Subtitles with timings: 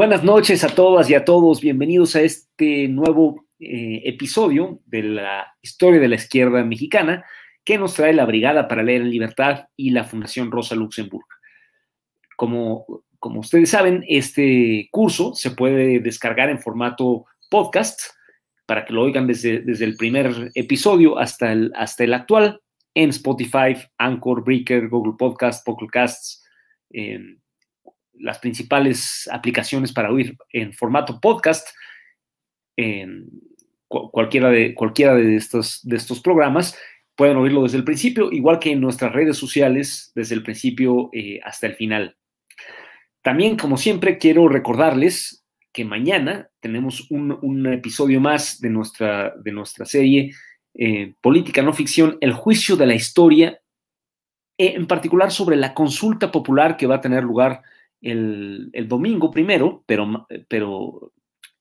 [0.00, 1.60] Buenas noches a todas y a todos.
[1.60, 7.22] Bienvenidos a este nuevo eh, episodio de la historia de la izquierda mexicana
[7.66, 11.26] que nos trae la Brigada para Leer en Libertad y la Fundación Rosa Luxemburg.
[12.34, 12.86] Como,
[13.18, 18.00] como ustedes saben, este curso se puede descargar en formato podcast
[18.64, 22.62] para que lo oigan desde, desde el primer episodio hasta el, hasta el actual
[22.94, 26.42] en Spotify, Anchor, Breaker, Google Podcast, Pocket Casts,
[28.20, 31.68] las principales aplicaciones para oír en formato podcast,
[32.76, 33.28] en
[33.88, 36.78] cualquiera de, cualquiera de, estos, de estos programas,
[37.16, 41.40] pueden oírlo desde el principio, igual que en nuestras redes sociales, desde el principio eh,
[41.44, 42.16] hasta el final.
[43.22, 49.84] También, como siempre, quiero recordarles que mañana tenemos un, episodio más de nuestra, de nuestra
[49.84, 50.32] serie
[50.74, 53.60] eh, Política No Ficción, El Juicio de la Historia,
[54.56, 57.62] en particular sobre la consulta popular que va a tener lugar
[58.02, 61.12] el, domingo primero, pero, pero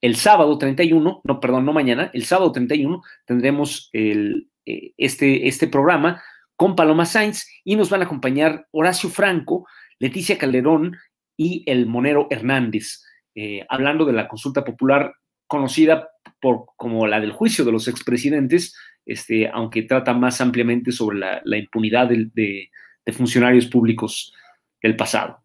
[0.02, 5.68] el sábado 31, no, perdón, no mañana, el sábado 31 tendremos el, eh, este, este
[5.68, 6.22] programa
[6.56, 9.68] con Paloma Sainz y nos van a acompañar Horacio Franco,
[10.00, 10.98] Leticia Calderón
[11.38, 13.04] y el Monero Hernández,
[13.36, 15.14] eh, hablando de la consulta popular
[15.48, 18.76] conocida por, como la del juicio de los expresidentes,
[19.06, 22.70] este, aunque trata más ampliamente sobre la, impunidad de
[23.14, 24.34] funcionarios públicos
[24.82, 25.42] del pasado.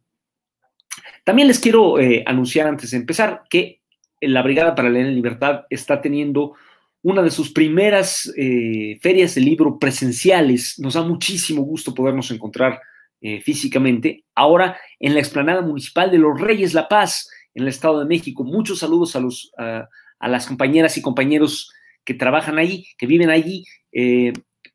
[1.24, 3.80] También les quiero eh, anunciar antes de empezar que
[4.20, 6.54] la Brigada para Leer en Libertad está teniendo
[7.02, 10.78] una de sus primeras eh, ferias de libro presenciales.
[10.78, 12.80] Nos da muchísimo gusto podernos encontrar
[13.20, 14.24] eh, físicamente.
[14.34, 18.44] Ahora en la explanada municipal de Los Reyes La Paz, en el Estado de México.
[18.44, 19.88] Muchos saludos a, los, a,
[20.28, 21.70] las compañeras y compañeros
[22.04, 23.64] que trabajan ahí, que viven allí.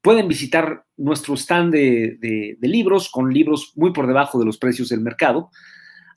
[0.01, 5.01] pueden visitar nuestro stand de libros con libros muy por debajo de los precios del
[5.01, 5.49] mercado.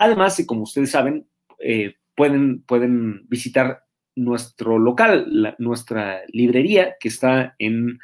[0.02, 1.28] Además, como ustedes saben,
[1.60, 3.84] eh, pueden, pueden visitar
[4.16, 8.00] nuestro local, nuestra librería que está en,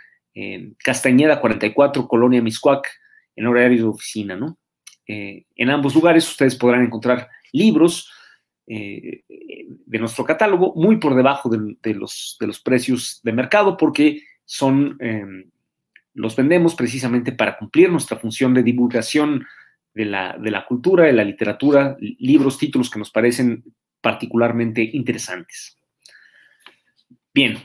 [0.84, 2.86] Castañeda 44, Colonia Miscuac,
[3.34, 4.56] en horario de oficina, ¿no?
[5.08, 8.08] Eh, en ambos lugares ustedes podrán encontrar libros
[8.68, 14.22] eh, de nuestro catálogo muy por debajo de, los, de los precios de mercado porque
[14.44, 14.96] son,
[16.14, 19.44] los vendemos precisamente para cumplir nuestra función de divulgación
[20.04, 23.64] de la, cultura, de la literatura, libros, títulos que nos parecen
[24.00, 25.76] particularmente interesantes.
[27.34, 27.58] Bien,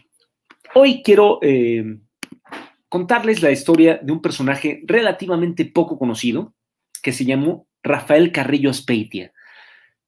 [0.74, 2.00] hoy quiero eh,
[2.90, 6.56] contarles la historia de un personaje relativamente poco conocido
[7.04, 9.32] que se llamó Rafael Carrillo Aspeitia.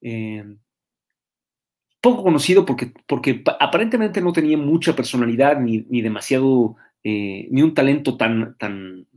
[0.02, 0.44] Eh,
[2.02, 8.18] poco conocido porque, porque aparentemente no tenía mucha personalidad ni, demasiado, eh, ni un talento
[8.18, 9.08] tan, tan,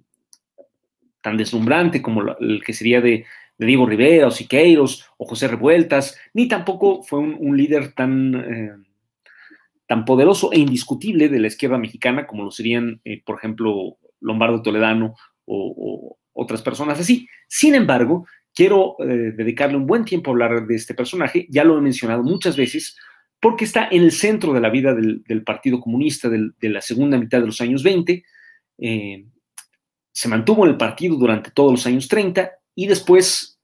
[1.28, 3.26] tan deslumbrante como el que sería de,
[3.58, 8.72] Diego Rivera o Siqueiros o José Revueltas, ni tampoco fue un, líder tan, eh,
[9.84, 14.62] tan poderoso e indiscutible de la izquierda mexicana como lo serían, eh, por ejemplo, Lombardo
[14.62, 17.26] Toledano o, otras personas así.
[17.48, 21.76] Sin embargo, quiero eh, dedicarle un buen tiempo a hablar de este personaje, ya lo
[21.76, 22.96] he mencionado muchas veces,
[23.40, 27.40] porque está en el centro de la vida del, Partido Comunista de la segunda mitad
[27.40, 28.22] de los años 20
[30.18, 33.60] se mantuvo en el partido durante todos los años 30 y después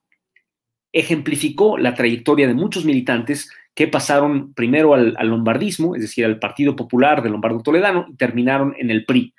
[0.93, 6.77] ejemplificó la trayectoria de muchos militantes que pasaron primero al, lombardismo, es decir, al Partido
[6.77, 9.35] Popular de Lombardo Toledano, y terminaron en el PRI.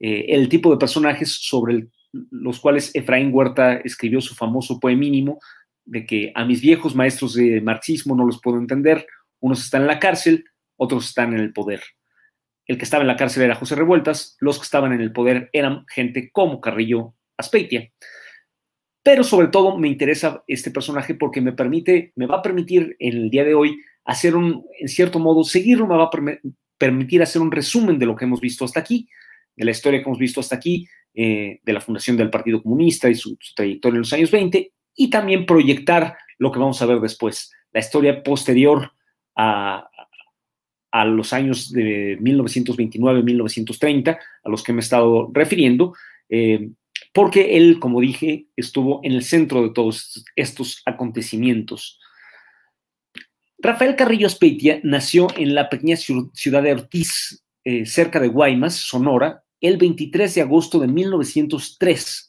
[0.00, 5.38] Eh, el tipo de personajes sobre los cuales Efraín Huerta escribió su famoso poemínimo
[5.84, 9.06] de que a mis viejos maestros de marxismo no los puedo entender,
[9.38, 10.44] unos están en la cárcel,
[10.76, 11.82] otros están en el poder
[12.68, 15.48] el que estaba en la cárcel era José Revueltas, los que estaban en el poder
[15.52, 17.90] eran gente como Carrillo Aspeitia.
[19.02, 23.16] Pero sobre todo me interesa este personaje porque me permite, me va a permitir en
[23.16, 26.10] el día de hoy hacer un, en cierto modo, seguirlo, me va a
[26.76, 29.08] permitir hacer un resumen de lo que hemos visto hasta aquí,
[29.56, 33.08] de la historia que hemos visto hasta aquí, eh, de la fundación del Partido Comunista
[33.08, 36.86] y su, su trayectoria en los años 20, y también proyectar lo que vamos a
[36.86, 38.92] ver después, la historia posterior
[39.36, 39.88] a,
[40.90, 45.94] a los años de 1929-1930, a los que me he estado refiriendo,
[46.28, 46.70] eh,
[47.12, 51.98] porque él, como dije, estuvo en el centro de todos estos acontecimientos.
[53.58, 59.42] Rafael Carrillo Aspeitia nació en la pequeña ciudad de Ortiz, eh, cerca de Guaymas, Sonora,
[59.60, 62.27] el 23 de agosto de 1903.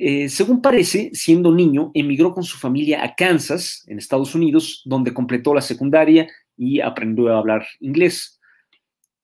[0.00, 5.12] Eh, según parece, siendo niño, emigró con su familia a Kansas, en Estados Unidos, donde
[5.12, 8.40] completó la secundaria y aprendió a hablar inglés.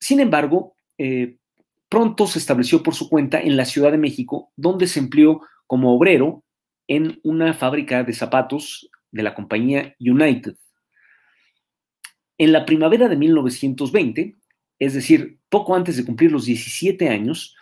[0.01, 1.37] Sin embargo, eh,
[1.87, 5.95] pronto se estableció por su cuenta en la Ciudad de México, donde se empleó como
[5.95, 6.43] obrero
[6.89, 10.57] en una fábrica de zapatos de la compañía United.
[12.37, 14.35] En la primavera de 1920,
[14.79, 17.55] es decir, poco antes de cumplir los 17 años,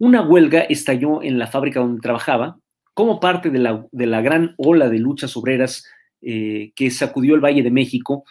[0.00, 2.58] una huelga estalló en la fábrica donde trabajaba
[2.94, 5.86] como parte de la, gran ola de luchas obreras
[6.22, 8.24] eh, que sacudió el Valle de México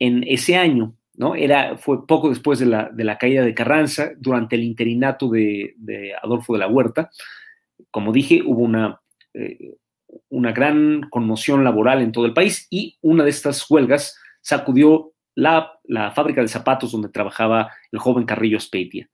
[0.00, 0.96] en ese año.
[1.14, 1.36] ¿no?
[1.36, 5.74] Era, fue poco después de la, caída de Carranza, durante el interinato de,
[6.22, 7.10] Adolfo de la Huerta.
[7.92, 9.00] Como dije, hubo una,
[9.32, 9.76] eh,
[10.28, 15.78] una gran conmoción laboral en todo el país y una de estas huelgas sacudió la,
[15.84, 19.08] la fábrica de zapatos donde trabajaba el joven Carrillo Speitia.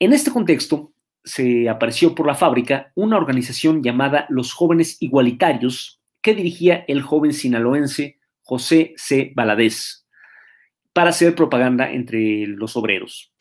[0.00, 0.92] En este contexto,
[1.24, 7.32] se apareció por la fábrica una organización llamada Los Jóvenes Igualitarios que dirigía el joven
[7.32, 9.32] sinaloense José C.
[9.34, 10.06] Baladés
[10.92, 13.32] para hacer propaganda entre los obreros.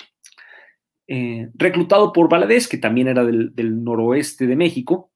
[1.08, 5.12] Eh, reclutado por Baladés, que también era del, noroeste de México,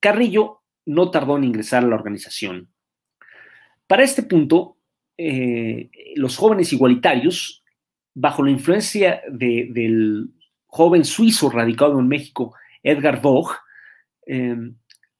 [0.00, 2.68] Carrillo no tardó en ingresar a la organización.
[3.86, 4.76] Para este punto,
[5.16, 7.62] eh, los jóvenes igualitarios,
[8.14, 10.32] bajo la influencia del
[10.68, 13.56] joven suizo radicado en México, Edgar Vogt,
[14.26, 14.76] em,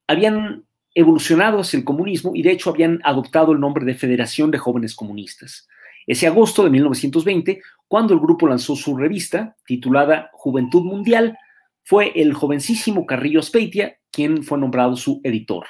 [0.07, 0.65] habían
[0.95, 4.95] evolucionado hacia el comunismo y de hecho habían adoptado el nombre de Federación de Jóvenes
[4.95, 5.67] Comunistas.
[6.07, 11.37] Ese agosto de 1920, cuando el grupo lanzó su revista titulada Juventud Mundial,
[11.83, 15.67] fue el jovencísimo Carrillo Speitia quien fue nombrado su editor.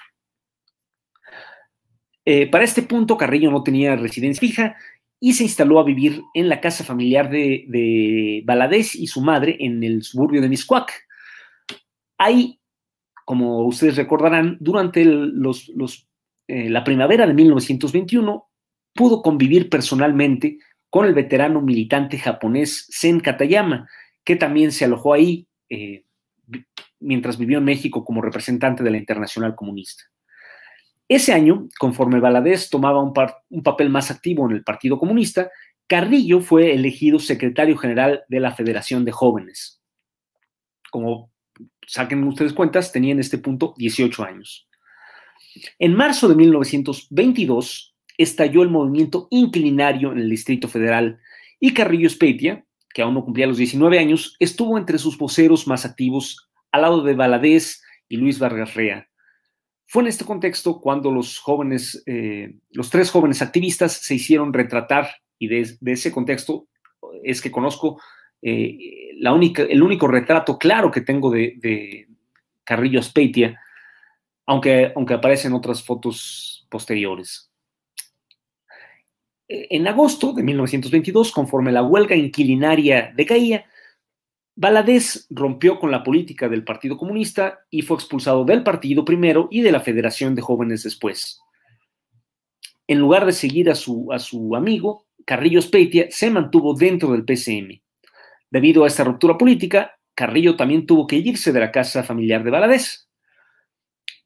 [2.24, 4.76] Eh, para este punto, Carrillo no tenía residencia fija
[5.20, 9.56] y se instaló a vivir en la casa familiar de, de Baladés y su madre
[9.60, 10.92] en el suburbio de Miscuac.
[12.18, 12.60] Ahí,
[13.24, 15.68] como ustedes recordarán, durante los,
[16.46, 18.48] eh, la primavera de 1921
[18.94, 20.58] pudo convivir personalmente
[20.90, 23.88] con el veterano militante japonés Sen Katayama,
[24.24, 26.04] que también se alojó ahí eh,
[27.00, 30.04] mientras vivió en México como representante de la Internacional Comunista.
[31.08, 35.50] Ese año, conforme Valadez tomaba un, papel más activo en el Partido Comunista,
[35.86, 39.80] Carrillo fue elegido secretario general de la Federación de Jóvenes.
[40.90, 41.32] Como
[41.86, 44.68] saquen ustedes cuentas, tenía en este punto 18 años.
[45.78, 51.20] En marzo de 1922 estalló el movimiento inclinario en el Distrito Federal
[51.58, 55.86] y Carrillo Speitia, que aún no cumplía los 19 años, estuvo entre sus voceros más
[55.86, 59.07] activos al lado de Valadez y Luis Vargas Rea.
[59.90, 65.08] Fue en este contexto cuando los jóvenes, eh, los tres jóvenes activistas se hicieron retratar
[65.38, 66.68] y de, ese contexto
[67.24, 67.98] es que conozco
[68.42, 68.76] eh,
[69.18, 72.06] el único retrato claro que tengo de,
[72.64, 73.58] Carrillo Speitia,
[74.44, 77.50] aunque, aunque aparecen otras fotos posteriores.
[79.48, 83.64] En agosto de 1922, conforme la huelga inquilinaria decaía,
[84.60, 89.60] Valadez rompió con la política del Partido Comunista y fue expulsado del partido primero y
[89.60, 91.40] de la Federación de Jóvenes después.
[92.88, 94.10] En lugar de seguir a su,
[94.56, 97.80] amigo, Carrillo Speitia se mantuvo dentro del PCM.
[98.50, 102.50] Debido a esta ruptura política, Carrillo también tuvo que irse de la casa familiar de
[102.50, 103.08] Valadez.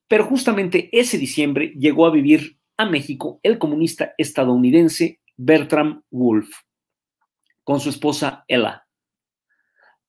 [0.08, 6.48] Pero justamente ese diciembre llegó a vivir a México el comunista estadounidense Bertram Wolf
[7.64, 8.86] con su esposa Ella.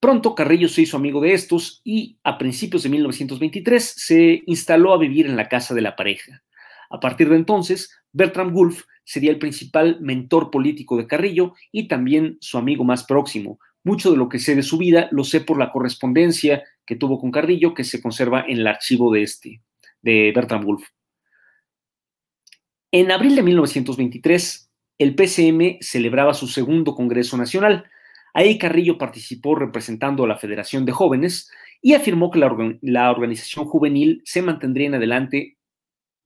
[0.04, 4.98] Pronto Carrillo se hizo amigo de estos y a principios de 1923 se instaló a
[4.98, 6.44] vivir en la casa de la pareja.
[6.90, 12.38] A partir de entonces, Bertram Wolf sería el principal mentor político de Carrillo y también
[12.42, 13.60] su amigo más próximo.
[13.86, 17.18] Mucho de lo que sé de su vida lo sé por la correspondencia que tuvo
[17.18, 19.62] con Carrillo que se conserva en el archivo de este,
[20.02, 20.84] de Bertram Wolf.
[22.92, 27.86] En abril de 1923, el PCM celebraba su segundo Congreso Nacional
[28.34, 34.22] Ahí Carrillo participó representando a la Federación de Jóvenes y afirmó que la, organización juvenil
[34.26, 35.58] se mantendría en adelante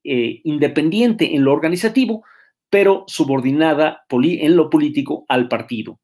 [0.03, 2.23] eh, independiente en lo organizativo,
[2.69, 5.99] pero subordinada en lo político al partido.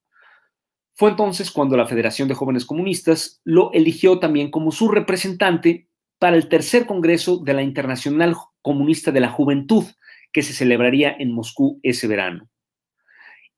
[0.95, 5.87] Fue entonces cuando la Federación de Jóvenes Comunistas lo eligió también como su representante
[6.19, 9.85] para el tercer Congreso de la Internacional Comunista de la Juventud,
[10.31, 12.47] que se celebraría en Moscú ese verano.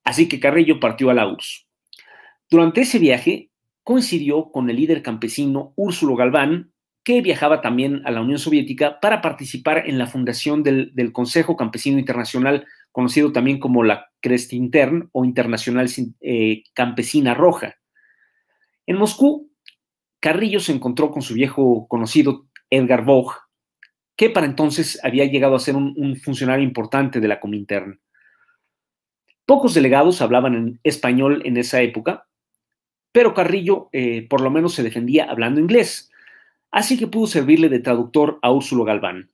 [0.03, 1.64] Así que Carrillo partió a la URSS.
[2.49, 3.49] Durante ese viaje
[3.83, 6.71] coincidió con el líder campesino Úrsulo Galván,
[7.03, 11.99] que viajaba también a la Unión Soviética para participar en la fundación del, Consejo Campesino
[11.99, 15.87] Internacional, conocido también como la Intern o Internacional
[16.21, 17.75] eh, Campesina Roja.
[18.87, 19.51] En Moscú,
[20.19, 23.37] Carrillo se encontró con su viejo conocido Edgar Vogt,
[24.15, 27.99] que para entonces había llegado a ser un, un funcionario importante de la Comintern.
[29.45, 32.25] Pocos delegados hablaban en español en esa época,
[33.15, 36.11] pero Carrillo eh, por lo menos se defendía hablando inglés,
[36.69, 39.31] así que pudo servirle de traductor a Úrsulo Galván.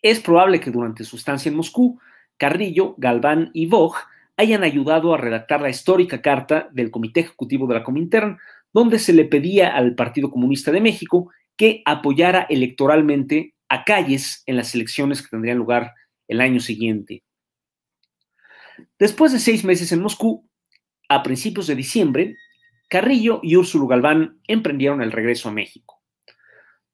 [0.00, 2.00] Es probable que durante su estancia en Moscú,
[2.38, 3.96] Carrillo, Galván y Vogt
[4.38, 8.38] hayan ayudado a redactar la histórica carta del Comité Ejecutivo de la Comintern,
[8.72, 14.56] donde se le pedía al Partido Comunista de México que apoyara electoralmente a Calles en
[14.56, 15.92] las elecciones que tendrían lugar
[16.26, 17.22] el año siguiente.
[18.98, 20.48] Después de seis meses en Moscú,
[21.14, 22.36] a principios de diciembre,
[22.88, 26.00] Carrillo y Úrsulo Galván emprendieron el regreso a México.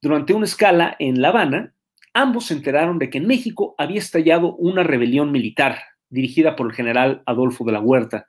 [0.00, 1.74] Durante una escala en La Habana,
[2.14, 6.72] ambos se enteraron de que en México había estallado una rebelión militar dirigida por el
[6.72, 8.26] general Adolfo de la Huerta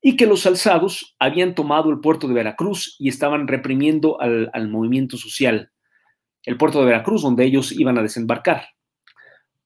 [0.00, 4.68] y que los alzados habían tomado el puerto de Veracruz y estaban reprimiendo al, al
[4.68, 5.72] movimiento social,
[6.44, 8.64] el puerto de Veracruz donde ellos iban a desembarcar.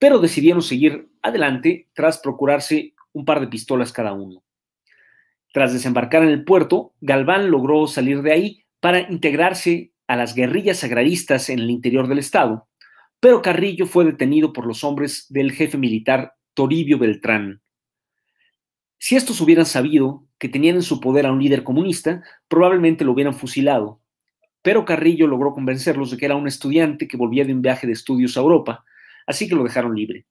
[0.01, 4.43] Pero decidieron seguir adelante tras procurarse un par de pistolas cada uno.
[5.53, 10.83] Tras desembarcar en el puerto, Galván logró salir de ahí para integrarse a las guerrillas
[10.83, 12.69] agraristas en el interior del estado,
[13.21, 17.63] pero Carrillo fue detenido por los hombres del jefe militar Toribio Beltrán.
[18.99, 23.13] Si estos hubieran sabido que tenían en su poder a un líder comunista, probablemente lo
[23.13, 24.01] hubieran fusilado,
[24.63, 27.93] pero Carrillo logró convencerlos de que era un estudiante que volvía de un viaje de
[27.93, 28.85] estudios a Europa,
[29.27, 30.25] así que lo dejaron libre.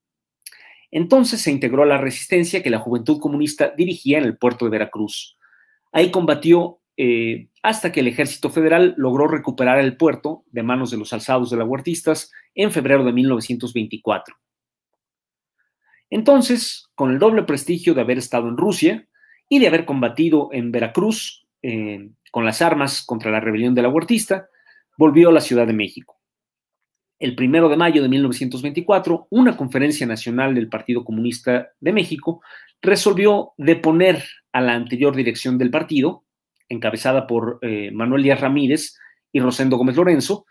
[0.91, 4.71] Entonces se integró a la resistencia que la Juventud Comunista dirigía en el puerto de
[4.71, 5.37] Veracruz.
[5.93, 10.97] Ahí combatió eh, hasta que el ejército federal logró recuperar el puerto de manos de
[10.97, 14.35] los alzados de la huertistas en febrero de 1924.
[16.09, 19.07] Entonces, con el doble prestigio de haber estado en Rusia
[19.47, 23.89] y de haber combatido en Veracruz eh, con las armas contra la rebelión de la
[23.89, 24.49] huertista,
[24.97, 26.20] volvió a la Ciudad de México
[27.21, 32.41] el primero de mayo de 1924, una conferencia nacional del Partido Comunista de México
[32.81, 36.25] resolvió deponer a la anterior dirección del partido,
[36.67, 38.97] encabezada por eh, Manuel Díaz Ramírez
[39.31, 40.47] y Rosendo Gómez Lorenzo,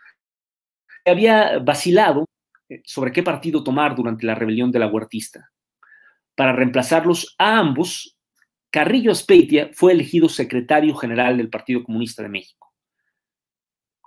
[1.03, 2.25] que había vacilado
[2.69, 5.51] eh, sobre qué partido tomar durante la rebelión de la Huertista.
[6.35, 8.17] Para reemplazarlos a ambos,
[8.69, 12.60] Carrillo Espeitia fue elegido secretario general del Partido Comunista de México.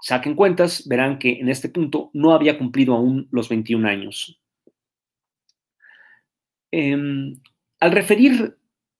[0.05, 4.39] Saquen cuentas, verán que en este punto no había cumplido aún los 21 años.
[6.71, 7.41] Em,
[7.81, 8.59] al referir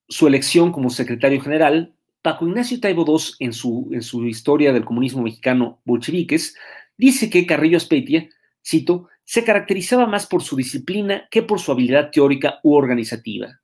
[0.09, 4.87] su elección como secretario general, Paco Ignacio Taibo II, en su, en su historia del
[4.87, 6.57] comunismo mexicano bolcheviques,
[6.97, 8.31] dice que Carrillo Aspetia,
[8.67, 13.61] cito, se caracterizaba más por su disciplina que por su habilidad teórica u organizativa.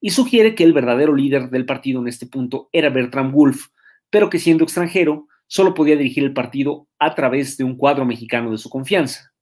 [0.00, 3.66] Y sugiere que el verdadero líder del partido en este punto era Bertram Wolf,
[4.08, 8.50] pero que siendo extranjero solo podía dirigir el partido a través de un cuadro mexicano
[8.50, 9.34] de su confianza.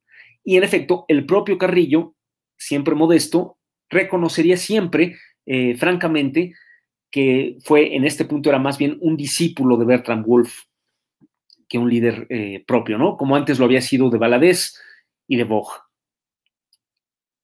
[0.42, 2.16] Y en efecto, el propio Carrillo,
[2.56, 6.54] siempre modesto, reconocería siempre, eh, francamente,
[7.12, 10.64] que fue en este punto era más bien un discípulo de Bertram Wolf
[11.68, 13.16] que un líder eh, propio, ¿no?
[13.16, 14.82] Como antes lo había sido de Valadez
[15.28, 15.70] y de Boj.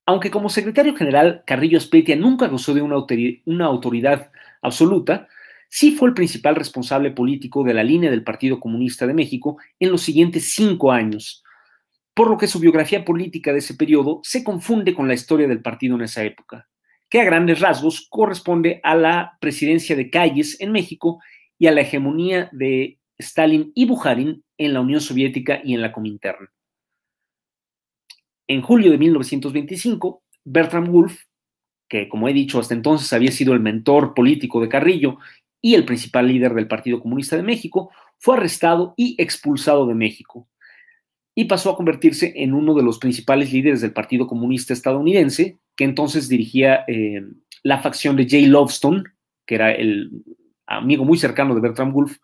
[0.05, 4.29] Aunque como secretario general, Carrillo Espetia nunca gozó de una autoridad
[4.61, 5.29] absoluta,
[5.69, 9.91] sí fue el principal responsable político de la línea del Partido Comunista de México en
[9.91, 11.43] los siguientes cinco años,
[12.13, 15.61] por lo que su biografía política de ese periodo se confunde con la historia del
[15.61, 16.67] partido en esa época,
[17.09, 21.19] que a grandes rasgos corresponde a la presidencia de Calles en México
[21.59, 25.91] y a la hegemonía de Stalin y Bukharin en la Unión Soviética y en la
[25.91, 26.49] Comintern.
[28.47, 31.23] En julio de 1925, Bertram Wolf,
[31.89, 35.19] que como he dicho hasta entonces había sido el mentor político de Carrillo
[35.61, 40.47] y el principal líder del Partido Comunista de México, fue arrestado y expulsado de México
[41.39, 45.83] y pasó a convertirse en uno de los principales líderes del Partido Comunista estadounidense, que
[45.83, 47.21] entonces dirigía eh,
[47.61, 49.03] la facción de Jay Lovestone,
[49.45, 50.09] que era el
[50.65, 52.17] amigo muy cercano de Bertram Wolf,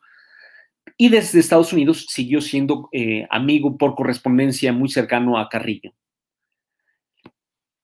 [0.98, 5.94] y desde Estados Unidos siguió siendo eh, amigo por correspondencia muy cercano a Carrillo.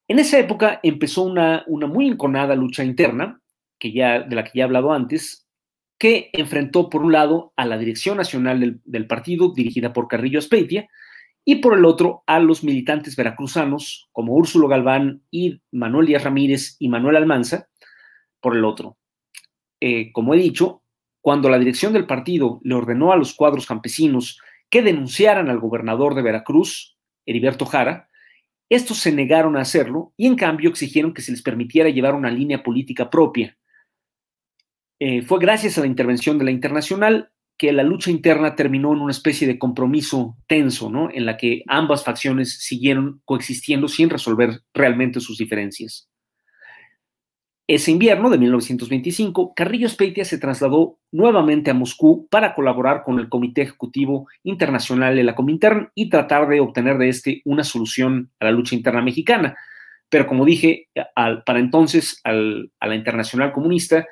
[0.07, 3.39] En esa época empezó una, una muy enconada lucha interna
[3.79, 5.47] que ya, de la que ya he hablado antes,
[5.97, 10.89] que enfrentó por un lado a la dirección nacional del, partido, dirigida por Carrillo Aspeitia,
[11.45, 16.75] y por el otro a los militantes veracruzanos, como Úrsulo Galván y Manuel Díaz Ramírez
[16.79, 17.67] y Manuel Almanza,
[18.39, 18.97] por el otro.
[19.81, 20.83] Eh, como he dicho,
[21.21, 26.15] cuando la dirección del partido le ordenó a los cuadros campesinos que denunciaran al gobernador
[26.15, 28.09] de Veracruz, Heriberto Jara,
[28.69, 32.29] estos se negaron a hacerlo y en cambio exigieron que se les permitiera llevar una
[32.29, 33.57] línea política propia,
[34.99, 38.99] eh, fue gracias a la intervención de la internacional que la lucha interna terminó en
[38.99, 41.09] una especie de compromiso tenso, ¿no?
[41.11, 46.09] En la que ambas facciones siguieron coexistiendo sin resolver realmente sus diferencias.
[47.67, 53.29] Ese invierno de 1925, Carrillo Speitia se trasladó nuevamente a Moscú para colaborar con el
[53.29, 58.45] Comité Ejecutivo Internacional de la Comintern y tratar de obtener de este una solución a
[58.45, 59.55] la lucha interna mexicana.
[60.09, 64.07] Pero como dije, para entonces a la Internacional Comunista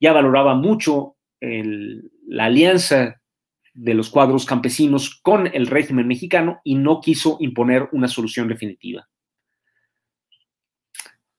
[0.00, 3.20] ya valoraba mucho la alianza
[3.74, 9.06] de los cuadros campesinos con el régimen mexicano y no quiso imponer una solución definitiva.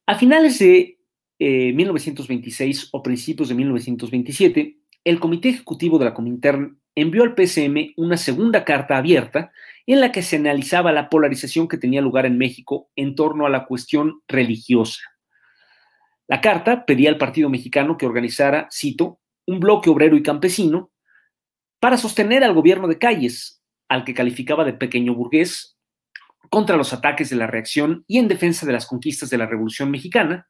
[0.06, 1.00] A finales de
[1.40, 7.94] 1926 eh, o principios de 1927, el Comité Ejecutivo de la Comintern envió al PCM
[7.98, 9.52] una segunda carta abierta
[9.86, 13.50] en la que se analizaba la polarización que tenía lugar en México en torno a
[13.50, 15.02] la cuestión religiosa.
[16.28, 20.92] La carta pedía al Partido Mexicano que organizara, cito, un bloque obrero y campesino
[21.80, 25.78] para sostener al gobierno de Calles, al que calificaba de pequeño burgués,
[26.50, 29.92] contra los ataques de la reacción y en defensa de las conquistas de la Revolución
[29.92, 30.48] Mexicana,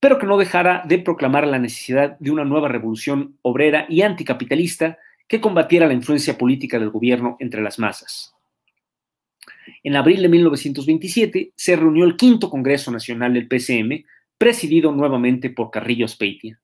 [0.00, 4.98] pero que no dejara de proclamar la necesidad de una nueva revolución obrera y anticapitalista
[5.26, 8.34] que combatiera la influencia política del gobierno entre las masas.
[9.82, 14.04] En abril de 1927 se reunió el quinto Congreso Nacional del PCM,
[14.44, 16.60] presidido nuevamente por Carrillo Speitia.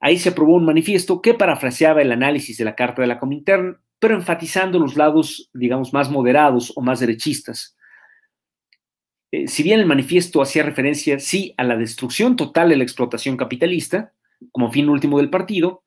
[0.00, 3.76] Ahí se aprobó un manifiesto que parafraseaba el análisis de la Carta de la Comintern,
[3.98, 7.76] pero enfatizando los lados, digamos, más moderados o más derechistas,
[9.30, 13.36] eh, si bien el manifiesto hacía referencia, sí, a la destrucción total de la explotación
[13.36, 14.14] capitalista,
[14.50, 15.84] como fin último del partido,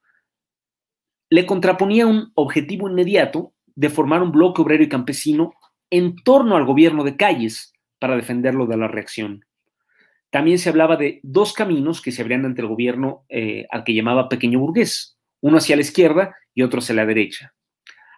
[1.31, 5.55] le contraponía un objetivo inmediato de formar un bloque obrero y campesino
[5.89, 9.43] en torno al gobierno de calles para defenderlo de la reacción.
[10.31, 13.93] También se hablaba de dos caminos que se abrían ante el gobierno eh, al que
[13.93, 17.53] llamaba pequeño burgués, uno hacia la izquierda y otro hacia la derecha.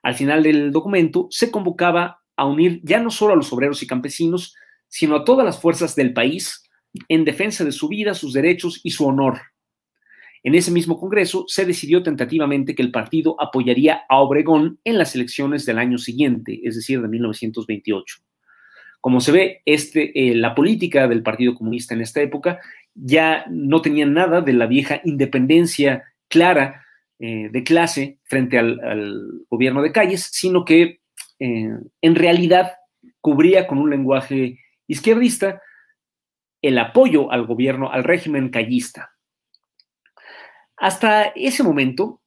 [0.04, 3.88] Al final del documento se convocaba a unir ya no solo a los obreros y
[3.88, 4.56] campesinos,
[4.88, 6.70] sino a todas las fuerzas del país
[7.10, 9.42] en defensa de su vida, sus derechos y su honor.
[10.44, 15.16] En ese mismo Congreso se decidió tentativamente que el partido apoyaría a Obregón en las
[15.16, 18.18] elecciones del año siguiente, es decir, de 1928.
[19.04, 22.62] Como se ve, este, eh, la política del Partido Comunista en esta época
[22.96, 26.86] ya no tenía nada de la vieja independencia clara
[27.20, 28.80] eh, de clase frente al,
[29.50, 31.02] gobierno de calles, sino que
[31.38, 31.70] eh,
[32.02, 32.76] en realidad
[33.20, 35.62] cubría con un lenguaje izquierdista
[36.62, 39.12] el apoyo al gobierno, al régimen callista.
[40.78, 42.22] Hasta ese momento,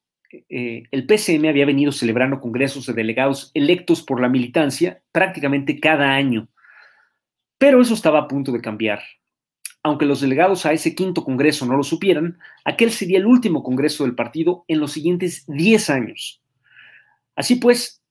[0.47, 6.49] el PCM había venido celebrando congresos de delegados electos por la militancia prácticamente cada año,
[7.57, 9.01] pero eso estaba a punto de cambiar.
[9.83, 14.03] Aunque los delegados a ese quinto congreso no lo supieran, aquel sería el último congreso
[14.03, 16.41] del partido en los siguientes 10 años.
[17.35, 18.01] Así pues,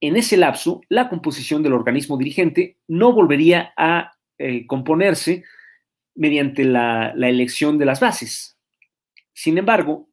[0.00, 5.44] en ese lapso, la composición del organismo dirigente no volvería a eh, componerse
[6.14, 8.56] mediante la, la elección de las bases.
[9.32, 10.08] Sin embargo,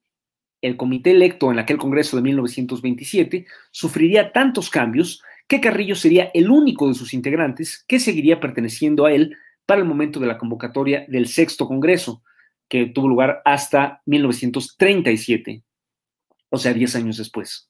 [0.62, 6.50] el comité electo en aquel Congreso de 1927 sufriría tantos cambios que Carrillo sería el
[6.50, 11.06] único de sus integrantes que seguiría perteneciendo a él para el momento de la convocatoria
[11.08, 12.24] del sexto Congreso,
[12.68, 15.64] que tuvo lugar hasta 1937,
[16.50, 17.70] o sea, 10 años después.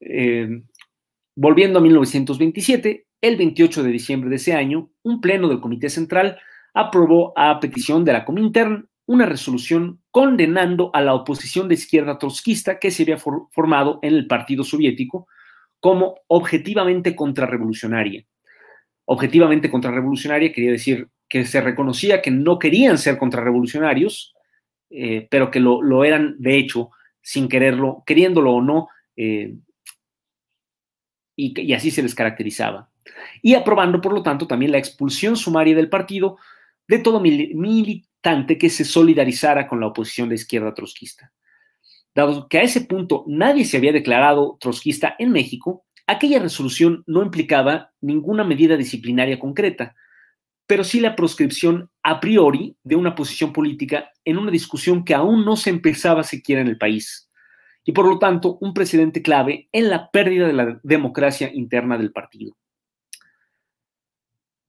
[0.00, 0.62] Eh,
[1.34, 6.38] volviendo a 1927, el 28 de diciembre de ese año, un pleno del Comité Central
[6.74, 12.78] aprobó a petición de la Comintern una resolución condenando a la oposición de izquierda trotskista
[12.78, 15.28] que se había formado en el Partido Soviético
[15.84, 18.24] como objetivamente contrarrevolucionaria.
[19.04, 24.34] Objetivamente contrarrevolucionaria quería decir que se reconocía que no querían ser contrarrevolucionarios,
[24.88, 26.88] eh, pero que lo, eran de hecho,
[27.20, 29.56] sin quererlo, queriéndolo o no, eh,
[31.36, 32.88] y, así se les caracterizaba.
[33.42, 36.38] Y aprobando, por lo tanto, también la expulsión sumaria del partido
[36.88, 41.30] de todo militante que se solidarizara con la oposición de izquierda trotskista.
[42.14, 47.22] Dado que a ese punto nadie se había declarado trotskista en México, aquella resolución no
[47.22, 49.94] implicaba ninguna medida disciplinaria concreta,
[50.66, 55.44] pero sí la proscripción a priori de una posición política en una discusión que aún
[55.44, 57.28] no se empezaba siquiera en el país
[57.84, 62.12] y por lo tanto un presidente clave en la pérdida de la democracia interna del
[62.12, 62.56] partido.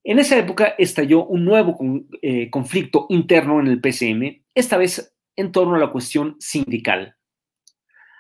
[0.04, 1.78] En esa época estalló un nuevo
[2.22, 7.15] eh, conflicto interno en el PCM, esta vez en torno a la cuestión sindical.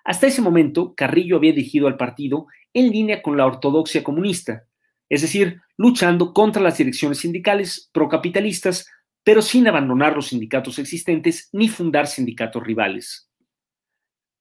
[0.06, 4.68] Hasta ese momento, Carrillo había dirigido al partido en línea con la ortodoxia comunista,
[5.10, 8.88] es decir, luchando contra las direcciones sindicales procapitalistas,
[9.24, 13.32] pero sin abandonar los sindicatos existentes ni fundar sindicatos rivales.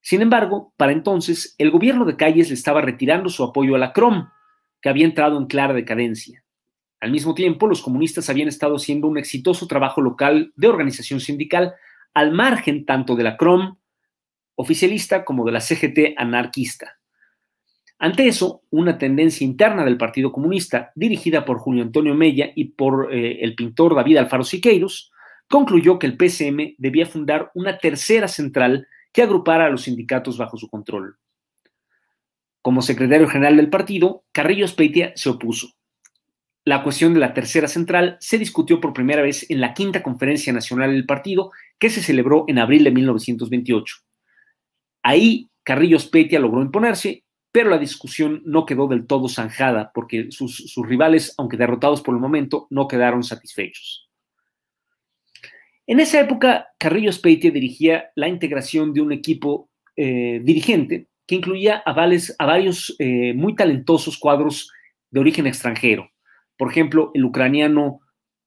[0.03, 3.95] Sin embargo, para entonces, el gobierno de Calles le estaba retirando su apoyo a la
[3.95, 4.29] CROM,
[4.83, 6.45] que había entrado en clara decadencia.
[7.01, 11.73] Al mismo tiempo, los comunistas habían estado haciendo un exitoso trabajo local de organización sindical
[12.13, 13.79] al margen tanto de la CROM
[14.57, 16.99] oficialista como de la CGT anarquista.
[17.99, 23.15] Ante eso, una tendencia interna del Partido Comunista, dirigida por Julio Antonio Mella y por
[23.15, 25.13] eh, el pintor David Alfaro Siqueiros,
[25.49, 30.57] concluyó que el PCM debía fundar una tercera central que agrupara a los sindicatos bajo
[30.57, 31.19] su control.
[32.63, 35.69] Como secretario general del partido, Carrillo Speitia se opuso.
[36.65, 40.53] La cuestión de la tercera central se discutió por primera vez en la quinta conferencia
[40.53, 43.97] nacional del partido que se celebró en abril de 1928.
[45.05, 50.75] Ahí Carrillo Speitia logró imponerse, pero la discusión no quedó del todo zanjada porque sus,
[50.77, 54.09] rivales, aunque derrotados por el momento, no quedaron satisfechos.
[55.87, 61.83] En esa época, Carrillo Speitia dirigía la integración de un equipo eh, dirigente que incluía
[61.85, 64.73] a, a varios eh, muy talentosos cuadros
[65.11, 66.11] de origen extranjero.
[66.57, 68.01] Por ejemplo, el ucraniano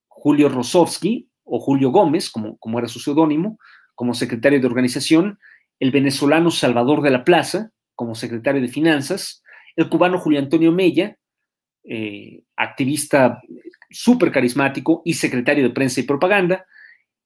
[0.08, 3.58] Julio Rosovsky, o Julio Gómez, como, como era su seudónimo,
[3.96, 5.39] como secretario de organización,
[5.80, 9.44] el venezolano Salvador de la Plaza, como secretario de Finanzas,
[9.76, 11.18] el cubano Julio Antonio Mella,
[11.84, 13.42] eh, activista
[13.90, 16.66] súper carismático y secretario de prensa y propaganda,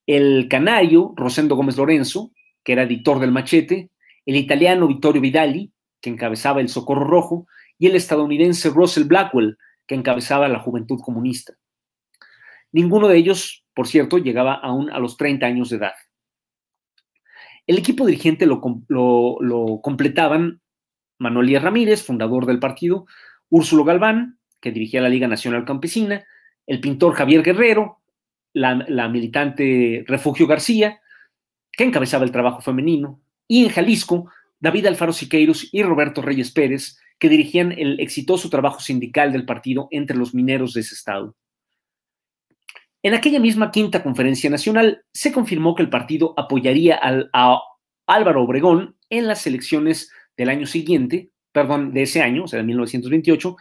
[0.06, 2.32] el canario Rosendo Gómez Lorenzo,
[2.64, 3.90] que era editor del Machete,
[4.26, 9.96] el italiano Vittorio Vidali, que encabezaba el Socorro Rojo, y el estadounidense Russell Blackwell, que
[9.96, 11.54] encabezaba la Juventud Comunista.
[12.72, 15.94] Ninguno de ellos, por cierto, llegaba aún a los 30 años de edad.
[17.72, 18.60] El equipo dirigente lo,
[19.82, 20.60] completaban
[21.20, 23.06] Manuel Ramírez, fundador del partido,
[23.48, 26.26] Úrsulo Galván, que dirigía la Liga Nacional Campesina,
[26.68, 28.02] el pintor Javier Guerrero,
[28.52, 31.00] la, militante Refugio García,
[31.72, 34.30] que encabezaba el trabajo femenino, y en Jalisco,
[34.60, 39.88] David Alfaro Siqueiros y Roberto Reyes Pérez, que dirigían el exitoso trabajo sindical del partido
[39.92, 41.38] entre los mineros de ese estado.
[43.04, 47.60] En aquella misma quinta conferencia nacional se confirmó que el partido apoyaría a
[48.06, 52.66] Álvaro Obregón en las elecciones del año siguiente, perdón, de ese año, o sea, de
[52.66, 53.56] 1928,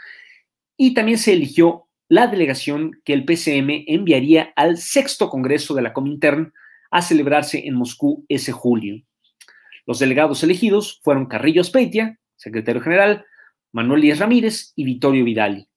[0.77, 5.93] y también se eligió la delegación que el PCM enviaría al sexto Congreso de la
[5.93, 6.53] Comintern
[6.91, 9.03] a celebrarse en Moscú ese julio.
[9.87, 13.25] Los delegados elegidos fueron Carrillo Speitia, secretario general,
[13.73, 15.70] Manuel Díaz Ramírez y Vittorio Vidali.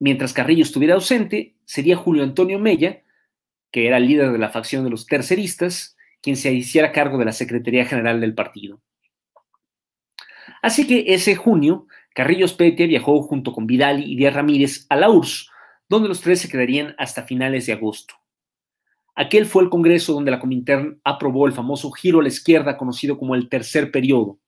[0.00, 3.02] Mientras Carrillo estuviera ausente, sería Julio Antonio Mella,
[3.70, 7.26] que era el líder de la facción de los terceristas, quien se hiciera cargo de
[7.26, 8.80] la Secretaría General del partido.
[10.62, 15.10] Así que ese junio Carrillo Spete viajó junto con Vidal y Díaz Ramírez a la
[15.10, 15.50] URSS,
[15.88, 18.14] donde los tres se quedarían hasta finales de agosto.
[19.14, 23.18] Aquel fue el congreso donde la Comintern aprobó el famoso giro a la izquierda conocido
[23.18, 24.38] como el tercer periodo.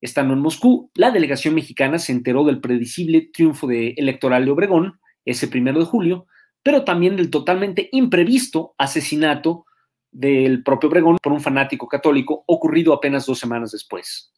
[0.00, 5.00] Estando en Moscú, la delegación mexicana se enteró del predecible triunfo de electoral de Obregón,
[5.24, 6.26] ese primero de julio,
[6.62, 9.66] pero también del totalmente imprevisto asesinato
[10.10, 14.32] del propio Obregón por un fanático católico ocurrido apenas dos semanas después.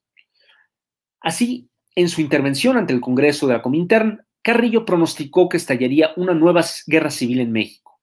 [1.20, 6.34] Así, en su intervención ante el Congreso de la Comintern, Carrillo pronosticó que estallaría una
[6.34, 8.00] nueva guerra civil en México.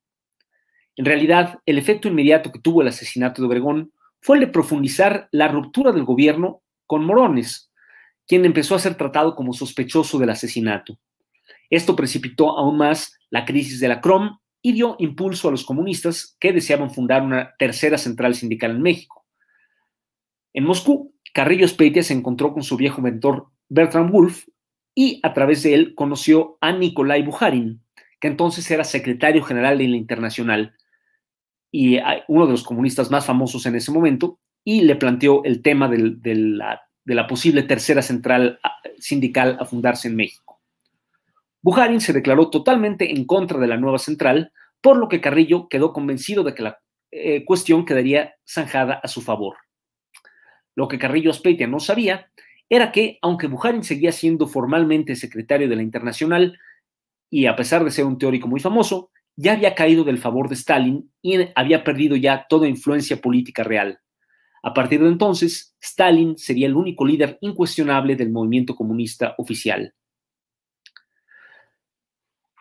[0.95, 3.91] En realidad, el efecto inmediato que tuvo el asesinato de Obregón
[4.21, 7.71] fue el de profundizar la ruptura del gobierno con Morones,
[8.27, 10.97] quien empezó a ser tratado como sospechoso del asesinato.
[11.69, 16.35] Esto precipitó aún más la crisis de la CROM y dio impulso a los comunistas
[16.39, 19.23] que deseaban fundar una tercera central sindical en México.
[20.51, 24.47] En Moscú, Carrillo Speitia se encontró con su viejo mentor Bertram Wolf
[24.95, 27.83] y a través de él conoció a Nikolai Bukharin,
[28.19, 30.73] que entonces era secretario general de la Internacional
[31.71, 35.87] y uno de los comunistas más famosos en ese momento, y le planteó el tema
[35.87, 40.61] de, la, posible tercera central ah, sindical a fundarse en México.
[41.61, 45.91] Bukharin se declaró totalmente en contra de la nueva central, por lo que Carrillo quedó
[45.91, 46.79] convencido de que la
[47.11, 49.57] eh, cuestión quedaría zanjada a su favor.
[50.75, 52.31] Lo que Carrillo Aspeitia no sabía
[52.69, 56.57] era que, aunque Bujarin seguía siendo formalmente secretario de la Internacional,
[57.29, 60.55] y a pesar de ser un teórico muy famoso, ya había caído del favor de
[60.55, 63.99] Stalin y había perdido ya toda influencia política real.
[64.61, 69.93] A partir de entonces, Stalin sería el único líder incuestionable del movimiento comunista oficial.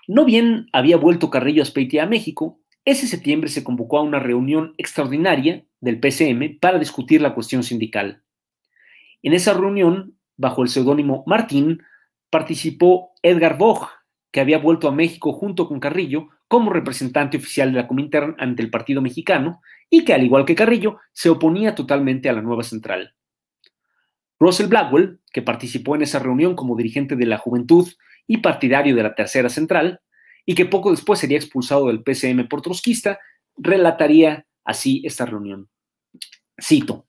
[0.07, 4.75] No bien había vuelto Carrillo Aspeitia a México, ese septiembre se convocó a una reunión
[4.79, 8.23] extraordinaria del PCM para discutir la cuestión sindical.
[9.23, 11.83] En esa reunión, bajo el seudónimo Martín,
[12.31, 13.89] participó Edgar Boch,
[14.31, 18.63] que había vuelto a México junto con Carrillo como representante oficial de la Comintern ante
[18.63, 22.63] el Partido Mexicano y que, al igual que Carrillo, se oponía totalmente a la nueva
[22.63, 23.15] central.
[24.41, 27.89] Russell Blackwell, que participó en esa reunión como dirigente de la Juventud
[28.27, 30.01] y partidario de la Tercera Central,
[30.47, 33.19] y que poco después sería expulsado del PCM por trotskista,
[33.57, 35.69] relataría así esta reunión.
[36.61, 37.07] Cito.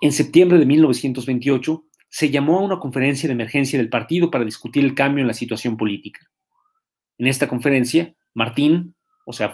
[0.00, 4.84] En septiembre de 1928 se llamó a una conferencia de emergencia del partido para discutir
[4.84, 6.28] el cambio en la situación política.
[7.18, 8.94] En esta conferencia, Martín,
[9.26, 9.52] o sea,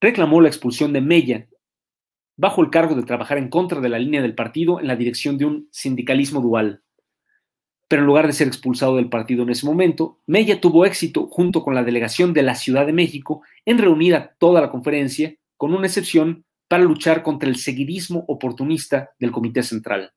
[0.00, 1.46] reclamó la expulsión de Mella,
[2.36, 5.38] bajo el cargo de trabajar en contra de la línea del partido en la dirección
[5.38, 6.82] de un sindicalismo dual.
[7.88, 11.62] Pero en lugar de ser expulsado del partido en ese momento, Mella tuvo éxito junto
[11.62, 15.72] con la delegación de la Ciudad de México en reunir a toda la conferencia, con
[15.72, 20.12] una excepción, para luchar contra el seguidismo oportunista del Comité Central.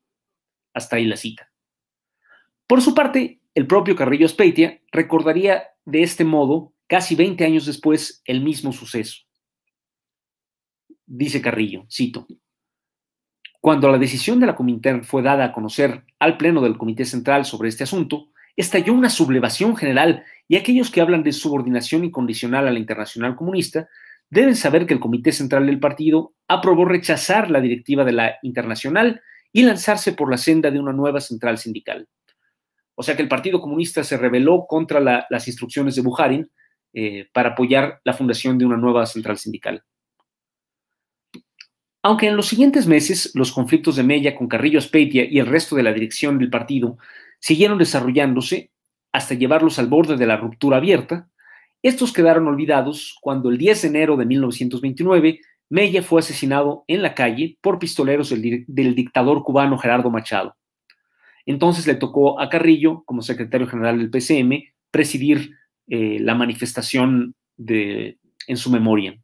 [0.73, 1.51] Hasta ahí la cita.
[2.65, 8.21] Por su parte, el propio Carrillo Speitia recordaría de este modo, casi 20 años después,
[8.25, 9.17] el mismo suceso.
[11.05, 12.27] Dice Carrillo, cito,
[13.61, 17.45] cuando la decisión de la Comintern fue dada a conocer al Pleno del Comité Central
[17.45, 22.71] sobre este asunto, estalló una sublevación general y aquellos que hablan de subordinación incondicional a
[22.71, 23.89] la Internacional Comunista
[24.29, 29.21] deben saber que el Comité Central del partido aprobó rechazar la directiva de la Internacional
[29.51, 32.07] y lanzarse por la senda de una nueva central sindical.
[32.99, 36.51] O sea que el Partido Comunista se rebeló contra las instrucciones de Bujarin
[36.91, 39.85] eh, para apoyar la fundación de una nueva central sindical.
[42.03, 45.77] Aunque en los siguientes meses los conflictos de Mella con Carrillo Speitia y el resto
[45.77, 46.97] de la dirección del partido
[47.39, 48.73] siguieron desarrollándose
[49.13, 51.29] hasta llevarlos al borde de la ruptura abierta,
[51.81, 57.15] estos quedaron olvidados cuando el 10 de enero de 1929 Mella fue asesinado en la
[57.15, 60.57] calle por pistoleros del, dictador cubano Gerardo Machado.
[61.49, 65.55] Entonces le tocó a Carrillo, como secretario general del PCM, presidir
[65.87, 69.19] eh, la manifestación de, en su memoria.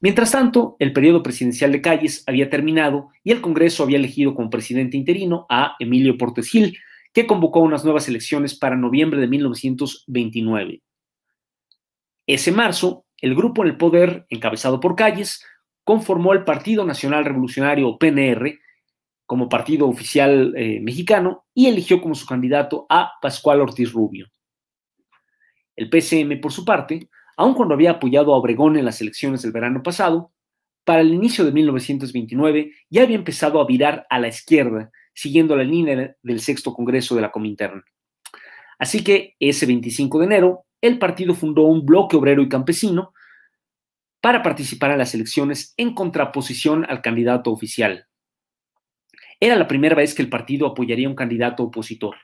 [0.00, 4.50] Mientras tanto, el periodo presidencial de Calles había terminado y el Congreso había elegido como
[4.50, 6.76] presidente interino a Emilio Portes Gil,
[7.12, 10.82] que convocó unas nuevas elecciones para noviembre de 1929.
[12.26, 15.46] Ese marzo, el grupo en el poder, encabezado por Calles,
[15.84, 18.58] conformó el Partido Nacional Revolucionario PNR
[19.30, 24.26] como partido oficial eh, mexicano y eligió como su candidato a Pascual Ortiz Rubio.
[25.76, 29.52] El PCM, por su parte, aun cuando había apoyado a Obregón en las elecciones del
[29.52, 30.32] verano pasado,
[30.82, 35.62] para el inicio de 1929 ya había empezado a virar a la izquierda, siguiendo la
[35.62, 37.84] línea del sexto Congreso de la Comintern.
[38.80, 43.12] Así que ese 25 de enero, el partido fundó un bloque obrero y campesino
[44.20, 48.08] para participar en las elecciones en contraposición al candidato oficial.
[49.40, 52.16] Era la primera vez que el partido apoyaría un candidato opositor.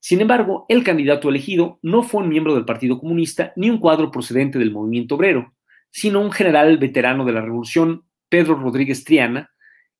[0.00, 4.10] Sin embargo, el candidato elegido no fue un miembro del Partido Comunista ni un cuadro
[4.10, 5.54] procedente del movimiento obrero,
[5.90, 9.50] sino un general veterano de la Revolución, Pedro Rodríguez Triana,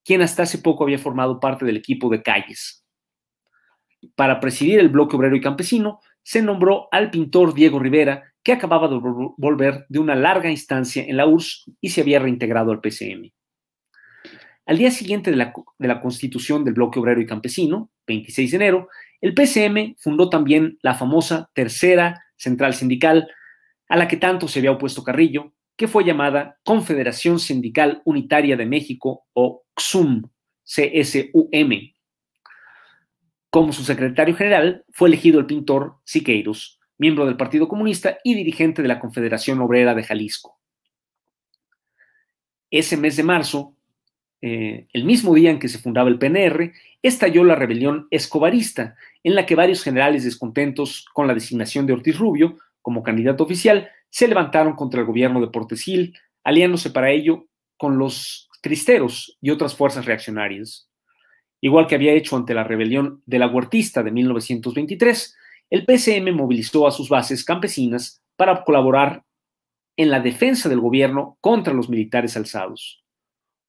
[0.04, 2.84] quien hasta hace poco había formado parte del equipo de Calles.
[4.16, 8.88] Para presidir el bloque obrero y campesino, se nombró al pintor Diego Rivera, que acababa
[8.88, 8.98] de
[9.36, 13.30] volver de una larga instancia en la URSS y se había reintegrado al PCM.
[14.70, 18.88] Al día siguiente de la, constitución del bloque obrero y campesino, 26 de enero,
[19.20, 23.28] el PCM fundó también la famosa Tercera Central Sindical,
[23.88, 28.64] a la que tanto se había opuesto Carrillo, que fue llamada Confederación Sindical Unitaria de
[28.64, 30.30] México o CSUM,
[30.62, 31.92] CSUM.
[33.50, 38.82] Como su secretario general fue elegido el pintor Siqueiros, miembro del Partido Comunista y dirigente
[38.82, 40.60] de la Confederación Obrera de Jalisco.
[42.70, 43.74] Ese mes de marzo,
[44.42, 46.72] eh, el mismo día en que se fundaba el PNR,
[47.02, 52.18] estalló la rebelión escobarista, en la que varios generales descontentos con la designación de Ortiz
[52.18, 57.98] Rubio como candidato oficial se levantaron contra el gobierno de Portesil, aliándose para ello con
[57.98, 60.88] los cristeros y otras fuerzas reaccionarias.
[61.60, 65.36] Igual que había hecho ante la rebelión de la Huertista de 1923,
[65.68, 69.24] el PCM movilizó a sus bases campesinas para colaborar
[69.96, 72.99] en la defensa del gobierno contra los militares alzados.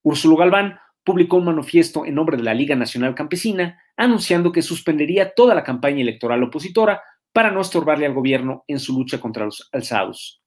[0.02, 5.34] Úrsulo Galván publicó un manifiesto en nombre de la Liga Nacional Campesina anunciando que suspendería
[5.34, 9.68] toda la campaña electoral opositora para no estorbarle al gobierno en su lucha contra los
[9.72, 10.42] alzados.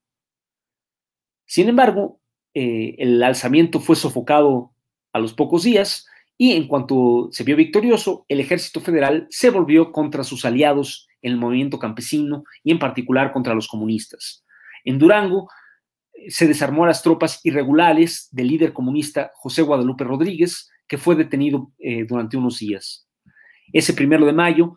[1.45, 2.19] Sin embargo,
[2.53, 4.71] eh, el alzamiento fue sofocado
[5.13, 9.91] a los pocos días y en cuanto se vio victorioso, el ejército federal se volvió
[9.91, 14.45] contra sus aliados en el movimiento campesino y en particular contra los comunistas.
[14.83, 15.49] En Durango,
[16.29, 21.71] se desarmó a las tropas irregulares del líder comunista José Guadalupe Rodríguez, que fue detenido
[21.79, 23.07] eh, durante unos días.
[23.73, 24.75] Ese primero de mayo,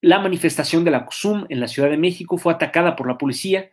[0.00, 3.70] la manifestación de la CUSUM en la Ciudad de México fue atacada por la policía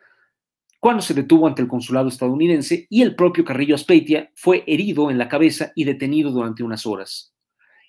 [0.80, 5.18] cuando se detuvo ante el consulado estadounidense y el propio Carrillo Aspeitia fue herido en
[5.18, 7.34] la cabeza y detenido durante unas horas.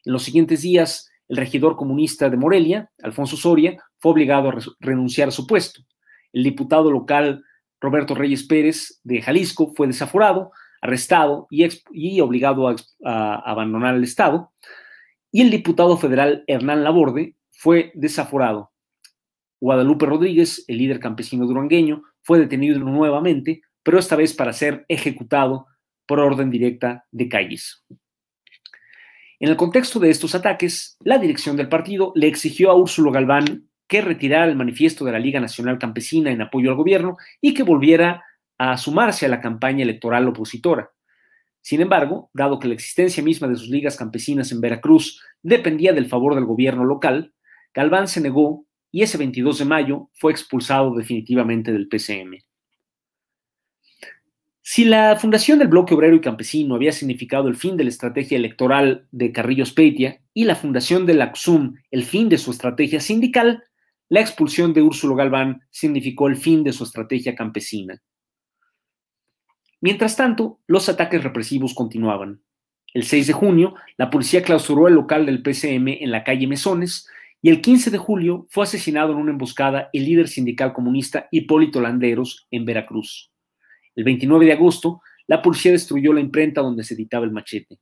[0.04, 5.28] En los siguientes días, el regidor comunista de Morelia, Alfonso Soria, fue obligado a renunciar
[5.28, 5.82] a su puesto.
[6.32, 7.44] El diputado local
[7.80, 12.68] Roberto Reyes Pérez de Jalisco fue desaforado, arrestado y, obligado
[13.04, 14.52] a, abandonar el Estado.
[15.30, 18.72] Y el diputado federal Hernán Laborde fue desaforado.
[19.60, 25.66] Guadalupe Rodríguez, el líder campesino durangueño, fue detenido nuevamente, pero esta vez para ser ejecutado
[26.06, 27.84] por orden directa de Calles.
[29.40, 33.67] En el contexto de estos ataques, la dirección del partido le exigió a Úrsulo Galván
[33.88, 37.62] que retirara el manifiesto de la Liga Nacional Campesina en apoyo al gobierno y que
[37.62, 38.22] volviera
[38.58, 40.90] a sumarse a la campaña electoral opositora.
[41.60, 46.06] Sin embargo, dado que la existencia misma de sus ligas campesinas en Veracruz dependía del
[46.06, 47.32] favor del gobierno local,
[47.74, 52.38] Galván se negó y ese 22 de mayo fue expulsado definitivamente del PCM.
[54.62, 58.36] Si la fundación del bloque obrero y campesino había significado el fin de la estrategia
[58.36, 61.32] electoral de Carrillo Speitia y la fundación de la
[61.90, 63.64] el fin de su estrategia sindical,
[64.08, 68.00] la expulsión de Úrsulo Galván significó el fin de su estrategia campesina.
[69.80, 72.42] Mientras tanto, los ataques represivos continuaban.
[72.94, 77.06] El 6 de junio, la policía clausuró el local del PCM en la calle Mesones
[77.42, 81.80] y el 15 de julio fue asesinado en una emboscada el líder sindical comunista Hipólito
[81.80, 83.30] Landeros en Veracruz.
[83.94, 87.78] El 29 de agosto, la policía destruyó la imprenta donde se editaba el machete.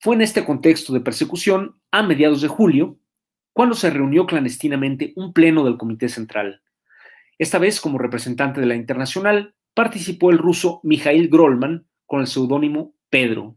[0.00, 2.98] Fue en este contexto de persecución, a mediados de julio,
[3.58, 6.62] cuando se reunió clandestinamente un pleno del Comité Central.
[7.38, 12.94] Esta vez, como representante de la Internacional, participó el ruso Mikhail Grolman con el seudónimo
[13.10, 13.56] Pedro.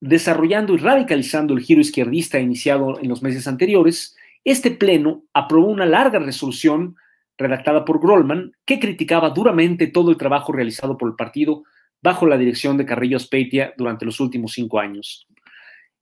[0.00, 5.84] Desarrollando y radicalizando el giro izquierdista iniciado en los meses anteriores, este pleno aprobó una
[5.84, 6.96] larga resolución
[7.36, 11.64] redactada por Grollman, que criticaba duramente todo el trabajo realizado por el partido
[12.00, 15.28] bajo la dirección de Carrillo Speitia durante los últimos cinco años.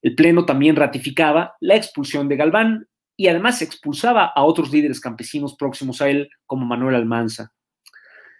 [0.02, 5.54] El Pleno también ratificaba la expulsión de Galván y además expulsaba a otros líderes campesinos
[5.54, 7.52] próximos a él, como Manuel Almanza.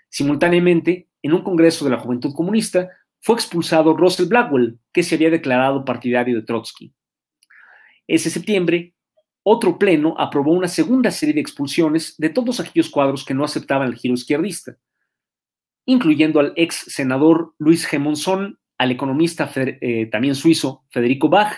[0.09, 2.89] Simultáneamente, en un congreso de la Juventud Comunista,
[3.21, 6.95] fue expulsado Russell Blackwell, que se había declarado partidario de Trotsky.
[8.07, 8.95] Ese septiembre,
[9.43, 13.89] otro pleno aprobó una segunda serie de expulsiones de todos aquellos cuadros que no aceptaban
[13.89, 14.79] el giro izquierdista,
[15.85, 17.99] incluyendo al ex senador Luis G.
[18.81, 21.55] al economista eh, también suizo Federico Bach,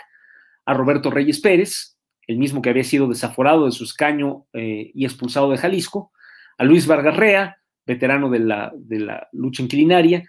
[0.65, 5.05] a Roberto Reyes Pérez, el mismo que había sido desaforado de su escaño eh, y
[5.05, 6.11] expulsado de Jalisco,
[6.59, 10.25] a Luis Vargarrea, veterano de la, de la lucha inquilinaria,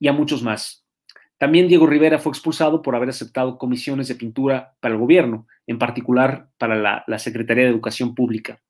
[0.00, 0.84] y a muchos más.
[1.38, 5.78] También Diego Rivera fue expulsado por haber aceptado comisiones de pintura para el gobierno, en
[5.78, 6.74] particular para
[7.06, 8.60] la, Secretaría de Educación Pública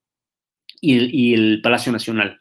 [0.79, 2.40] y el, Palacio Nacional.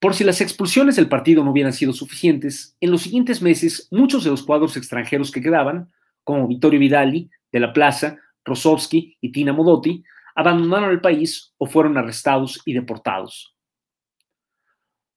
[0.00, 4.24] Por si las expulsiones del partido no hubieran sido suficientes, en los siguientes meses muchos
[4.24, 5.92] de los cuadros extranjeros que quedaban,
[6.24, 10.02] como Vittorio Vidali, de la Plaza, Rosowski y Tina Modotti,
[10.34, 13.54] abandonaron el país o fueron arrestados y deportados.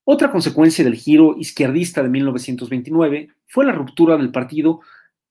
[0.03, 4.81] Otra consecuencia del giro izquierdista de 1929 fue la ruptura del partido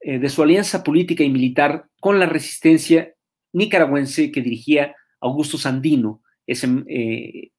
[0.00, 3.14] eh, de su alianza política y militar con la resistencia
[3.52, 6.56] nicaragüense que dirigía Augusto Sandino eh,
[6.88, 7.50] eh,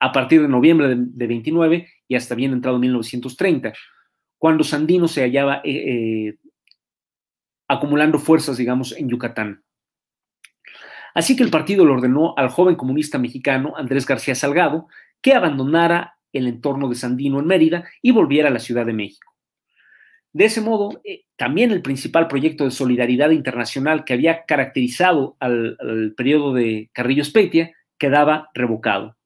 [0.00, 3.72] a partir de noviembre de, de, 29 y hasta bien entrado 1930,
[4.38, 5.62] cuando Sandino se hallaba
[7.68, 9.62] acumulando fuerzas, digamos, en Yucatán.
[11.14, 14.88] Así que el partido le ordenó al joven comunista mexicano Andrés García Salgado
[15.22, 19.32] que abandonara el entorno de Sandino en Mérida y volviera a la Ciudad de México.
[20.32, 26.14] De ese modo, eh, también el principal proyecto de solidaridad internacional que había caracterizado al,
[26.16, 29.16] periodo de Carrillo Speitia quedaba revocado.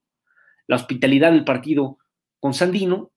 [0.71, 1.99] La hospitalidad del partido
[2.39, 3.11] con Sandino,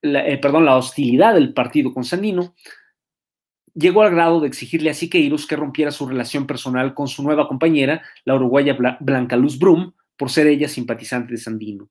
[0.00, 2.54] eh, perdón, la hostilidad del partido con Sandino
[3.74, 7.48] llegó al grado de exigirle a Siqueiros que rompiera su relación personal con su nueva
[7.48, 11.90] compañera, la uruguaya Blanca Luz Brum, por ser ella simpatizante de Sandino.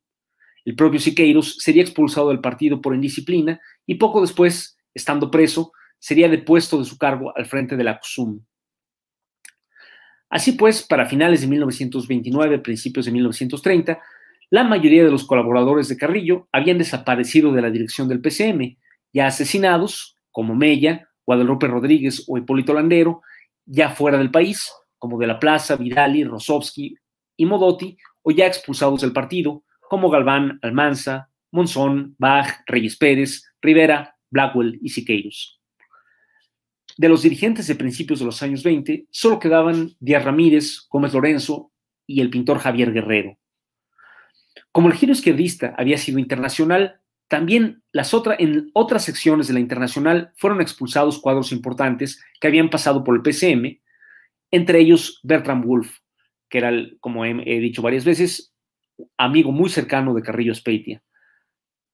[0.63, 6.29] El propio Siqueiros sería expulsado del partido por indisciplina y poco después, estando preso, sería
[6.29, 8.39] depuesto de su cargo al frente de la CUSUM.
[10.29, 14.01] Así pues, para finales de 1929, principios de 1930,
[14.49, 18.77] la mayoría de los colaboradores de Carrillo habían desaparecido de la dirección del PCM,
[19.11, 23.21] ya asesinados, como Mella, Guadalupe Rodríguez o Hipólito Landero,
[23.65, 26.95] ya fuera del país, como de la Plaza, Vidali, Rosovsky
[27.35, 34.15] y Modotti, o ya expulsados del partido, como Galván, Almanza, Monzón, Bach, Reyes Pérez, Rivera,
[34.29, 35.61] Blackwell y Siqueiros.
[36.97, 41.71] De los dirigentes de principios de los años 20, solo quedaban Díaz Ramírez, Gómez Lorenzo
[42.05, 43.37] y el pintor Javier Guerrero.
[44.78, 50.34] Como el giro izquierdista había sido internacional, también las en otras secciones de la Internacional
[50.36, 53.82] fueron expulsados cuadros importantes que habían pasado por el PCM,
[54.51, 55.97] entre ellos Bertram Wolf,
[56.47, 58.53] que era, como he, dicho varias veces,
[59.17, 61.01] amigo muy cercano de Carrillo Speitia.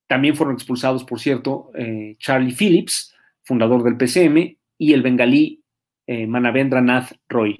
[0.05, 5.63] También fueron expulsados, por cierto, eh, Charlie Phillips, fundador del PCM, y el bengalí
[6.05, 7.57] eh, Manavendranath Roy.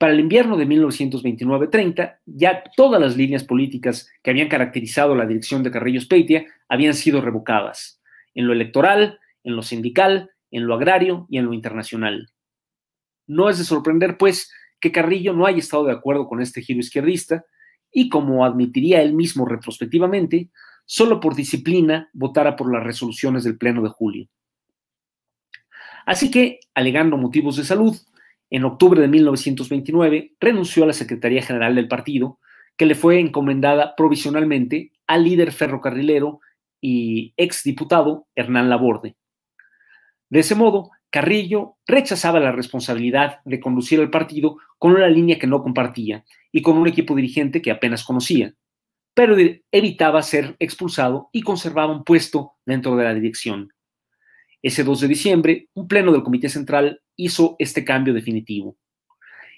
[0.00, 5.62] Para el invierno de 1929-30, ya todas las líneas políticas que habían caracterizado la dirección
[5.62, 8.00] de Carrillo Speitia habían sido revocadas,
[8.34, 12.30] en lo electoral, en lo sindical, en lo agrario y en lo internacional.
[13.26, 16.80] No es de sorprender, pues, que Carrillo no haya estado de acuerdo con este giro
[16.80, 17.44] izquierdista
[17.92, 20.48] y, como admitiría él mismo retrospectivamente,
[20.86, 24.28] solo por disciplina votara por las resoluciones del Pleno de julio.
[26.06, 27.94] Así que, alegando motivos de salud,
[28.50, 32.38] en octubre de 1929 renunció a la Secretaría General del partido,
[32.76, 36.40] que le fue encomendada provisionalmente al líder ferrocarrilero
[36.80, 39.16] y exdiputado Hernán Laborde.
[40.28, 45.46] De ese modo, Carrillo rechazaba la responsabilidad de conducir el partido con una línea que
[45.46, 48.54] no compartía y con un equipo dirigente que apenas conocía,
[49.14, 49.36] pero
[49.72, 53.72] evitaba ser expulsado y conservaba un puesto dentro de la dirección.
[54.62, 58.76] Ese 2 de diciembre, un pleno del Comité Central hizo este cambio definitivo.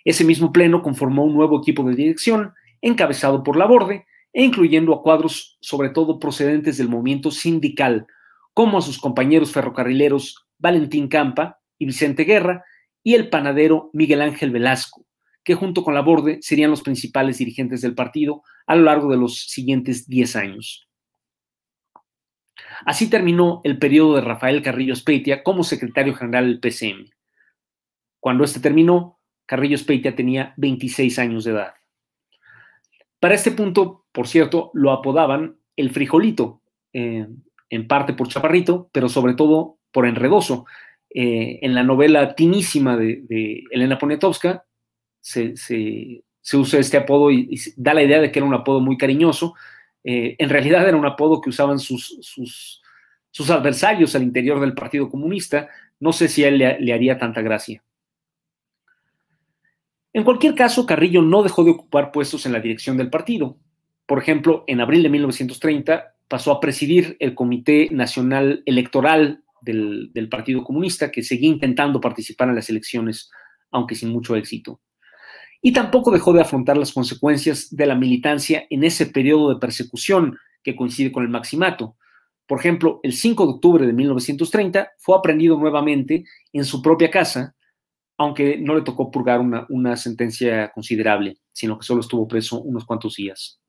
[0.05, 5.03] Ese mismo pleno conformó un nuevo equipo de dirección, encabezado por Laborde, e incluyendo a
[5.03, 8.07] cuadros sobre todo procedentes del movimiento sindical,
[8.55, 12.65] como a sus compañeros ferrocarrileros Valentín Campa y Vicente Guerra,
[13.05, 15.05] y el panadero Miguel Ángel Velasco,
[15.45, 19.49] que junto con Laborde serían los principales dirigentes del partido a lo largo de los
[19.49, 20.89] siguientes 10 años.
[22.85, 27.11] Así terminó el periodo de Rafael Carrillo Speitia como secretario general del PCM.
[28.23, 31.75] Cuando este terminó, Carrillo Speitia tenía 26 años de edad.
[33.19, 36.63] Para este punto, por cierto, lo apodaban el frijolito,
[36.93, 37.27] eh,
[37.69, 40.67] en parte por chaparrito, pero sobre todo por enredoso.
[41.13, 44.67] Eh, en la novela tinísima de, Elena Poniatowska
[45.21, 49.55] se, usa este apodo y, da la idea de que era un apodo muy cariñoso.
[50.05, 55.11] Eh, en realidad era un apodo que usaban sus, sus, adversarios al interior del Partido
[55.11, 55.69] Comunista.
[55.99, 57.83] No sé si a él le haría tanta gracia.
[60.15, 63.57] En cualquier caso, Carrillo no dejó de ocupar puestos en la dirección del partido.
[64.07, 70.65] Por ejemplo, en abril de 1930 pasó a presidir el Comité Nacional Electoral del, Partido
[70.65, 73.31] Comunista, que seguía intentando participar en las elecciones,
[73.71, 74.81] aunque sin mucho éxito.
[75.63, 80.37] Y tampoco dejó de afrontar las consecuencias de la militancia en ese periodo de persecución
[80.63, 81.97] que coincide con el maximato.
[82.47, 87.55] Por ejemplo, el 5 de octubre de 1930 fue aprendido nuevamente en su propia casa
[88.23, 93.17] aunque no le tocó purgar una, sentencia considerable, sino que solo estuvo preso unos cuantos
[93.17, 93.61] días.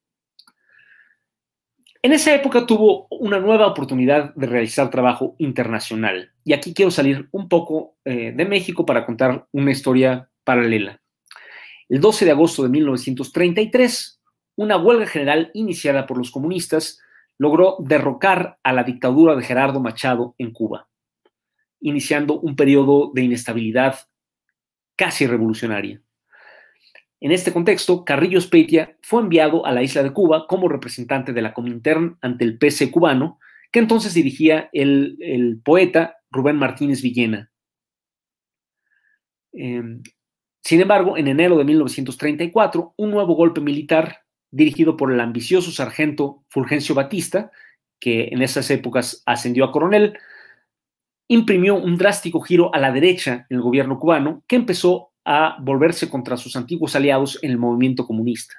[2.02, 6.32] En esa época tuvo una nueva oportunidad de realizar trabajo internacional.
[6.44, 11.02] Y aquí quiero salir un poco eh, de México para contar una historia paralela.
[11.88, 14.22] El 12 de agosto de 1933,
[14.58, 17.00] una huelga general iniciada por los comunistas
[17.38, 20.90] logró derrocar a la dictadura de Gerardo Machado en Cuba,
[21.80, 23.96] iniciando un periodo de inestabilidad
[24.96, 26.02] casi revolucionaria.
[27.24, 31.42] En este contexto, Carrillo Speitia fue enviado a la isla de Cuba como representante de
[31.42, 33.40] la Comintern ante el PC cubano,
[33.72, 37.50] que entonces dirigía el, poeta Rubén Martínez Villena.
[39.54, 40.04] Em,
[40.62, 46.44] sin embargo, en enero de 1934, un nuevo golpe militar dirigido por el ambicioso sargento
[46.50, 47.52] Fulgencio Batista,
[48.00, 50.18] que en esas épocas ascendió a coronel,
[51.28, 56.10] imprimió un drástico giro a la derecha en el gobierno cubano que empezó a volverse
[56.10, 58.56] contra sus antiguos aliados en el movimiento comunista.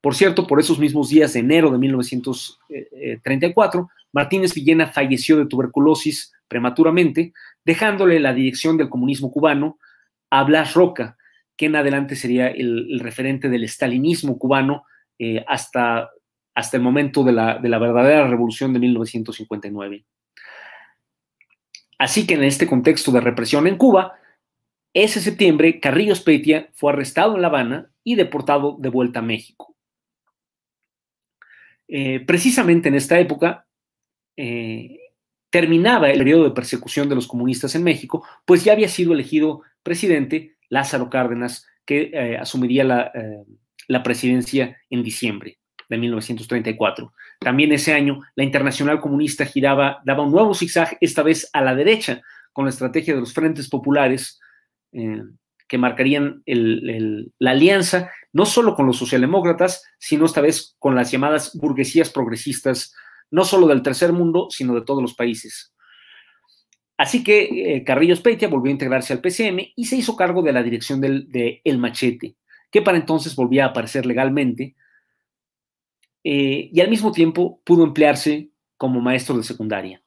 [0.00, 6.32] Por cierto, por esos mismos días de enero de 1934, Martínez Villena falleció de tuberculosis
[6.48, 7.32] prematuramente,
[7.64, 9.78] dejándole la dirección del comunismo cubano
[10.30, 11.16] a Blas Roca,
[11.56, 14.84] que en adelante sería el, referente del estalinismo cubano
[15.18, 16.10] eh, hasta,
[16.54, 20.04] hasta el momento de la, de la verdadera revolución de 1959.
[21.98, 24.18] Así que en este contexto de represión en Cuba,
[24.92, 29.76] ese septiembre Carrillo Speitia fue arrestado en La Habana y deportado de vuelta a México.
[31.88, 33.66] Eh, precisamente en esta época
[34.36, 34.98] eh,
[35.50, 39.62] terminaba el periodo de persecución de los comunistas en México, pues ya había sido elegido
[39.82, 47.12] presidente Lázaro Cárdenas, que eh, asumiría la presidencia en diciembre de 1934.
[47.40, 51.74] También ese año, la Internacional Comunista giraba, daba un nuevo zigzag, esta vez a la
[51.74, 52.22] derecha,
[52.52, 54.40] con la estrategia de los frentes populares
[54.92, 55.22] eh,
[55.68, 61.52] que marcarían la alianza no solo con los socialdemócratas, sino esta vez con las llamadas
[61.54, 62.94] burguesías progresistas
[63.30, 65.72] no solo del tercer mundo, sino de todos los países.
[66.98, 70.52] Así que eh, Carrillo Speitia volvió a integrarse al PCM y se hizo cargo de
[70.52, 72.36] la dirección del, de El Machete,
[72.70, 74.76] que para entonces volvía a aparecer legalmente,
[76.28, 80.02] eh, y al mismo tiempo pudo emplearse como maestro de secundaria.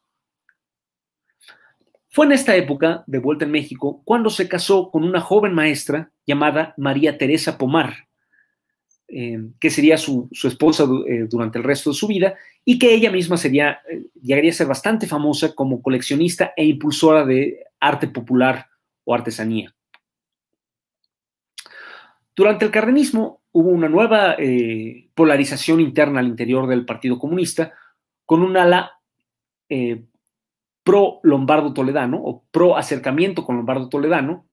[2.09, 6.11] Fue en esta época, de vuelta en México, cuando se casó con una joven maestra
[6.27, 8.09] llamada María Teresa Pomar,
[9.07, 13.11] eh, que sería su, esposa eh, durante el resto de su vida y que ella
[13.11, 13.79] misma sería,
[14.21, 18.67] llegaría a ser bastante famosa como coleccionista e impulsora de arte popular
[19.05, 19.73] o artesanía.
[22.35, 24.35] Durante el cardenismo hubo una nueva
[25.13, 27.73] polarización interna al interior del Partido Comunista,
[28.25, 28.91] con un ala
[30.83, 34.47] pro Lombardo Toledano o pro acercamiento con Lombardo Toledano,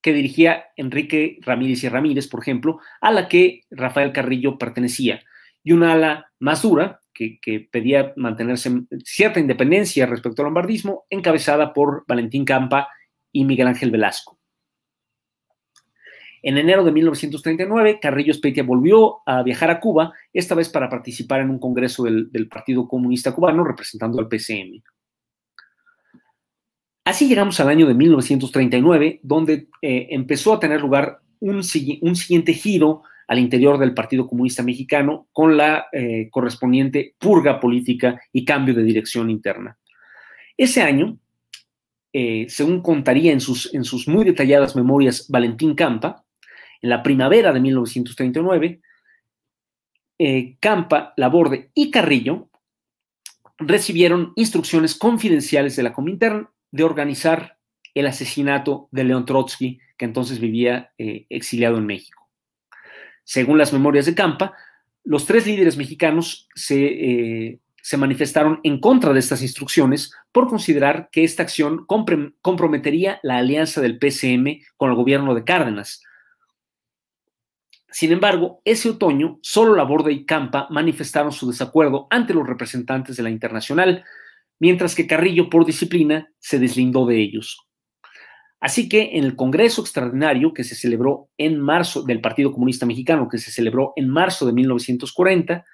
[0.00, 5.20] que dirigía Enrique Ramírez y Ramírez, por ejemplo, a la que Rafael Carrillo pertenecía,
[5.64, 8.70] y una ala más dura, que, pedía mantenerse
[9.04, 12.88] cierta independencia respecto al lombardismo, encabezada por Valentín Campa
[13.32, 14.37] y Miguel Ángel Velasco.
[16.48, 21.42] En enero de 1939, Carrillo Speitia volvió a viajar a Cuba, esta vez para participar
[21.42, 24.82] en un congreso del, Partido Comunista Cubano representando al PCM.
[27.04, 33.02] Así llegamos al año de 1939, donde eh, empezó a tener lugar un, siguiente giro
[33.26, 38.84] al interior del Partido Comunista Mexicano con la eh, correspondiente purga política y cambio de
[38.84, 39.76] dirección interna.
[40.56, 41.18] Ese año,
[42.14, 46.24] eh, según contaría en sus muy detalladas memorias Valentín Campa,
[46.82, 48.80] en la primavera de 1939,
[50.60, 52.48] Campa, Laborde y Carrillo
[53.58, 57.58] recibieron instrucciones confidenciales de la Comintern de organizar
[57.94, 62.28] el asesinato de León Trotsky, que entonces vivía eh, exiliado en México.
[63.24, 64.54] Según las memorias de Campa,
[65.04, 71.08] los tres líderes mexicanos se, eh, se manifestaron en contra de estas instrucciones por considerar
[71.10, 76.02] que esta acción comprometería la alianza del PCM con el gobierno de Cárdenas.
[77.90, 83.22] Sin embargo, ese otoño, solo Laborde y Campa manifestaron su desacuerdo ante los representantes de
[83.22, 84.04] la Internacional,
[84.58, 87.68] mientras que Carrillo, por disciplina, se deslindó de ellos.
[88.60, 93.28] Así que en el Congreso Extraordinario que se celebró en marzo del Partido Comunista Mexicano,
[93.28, 95.64] que se celebró en marzo de 1940,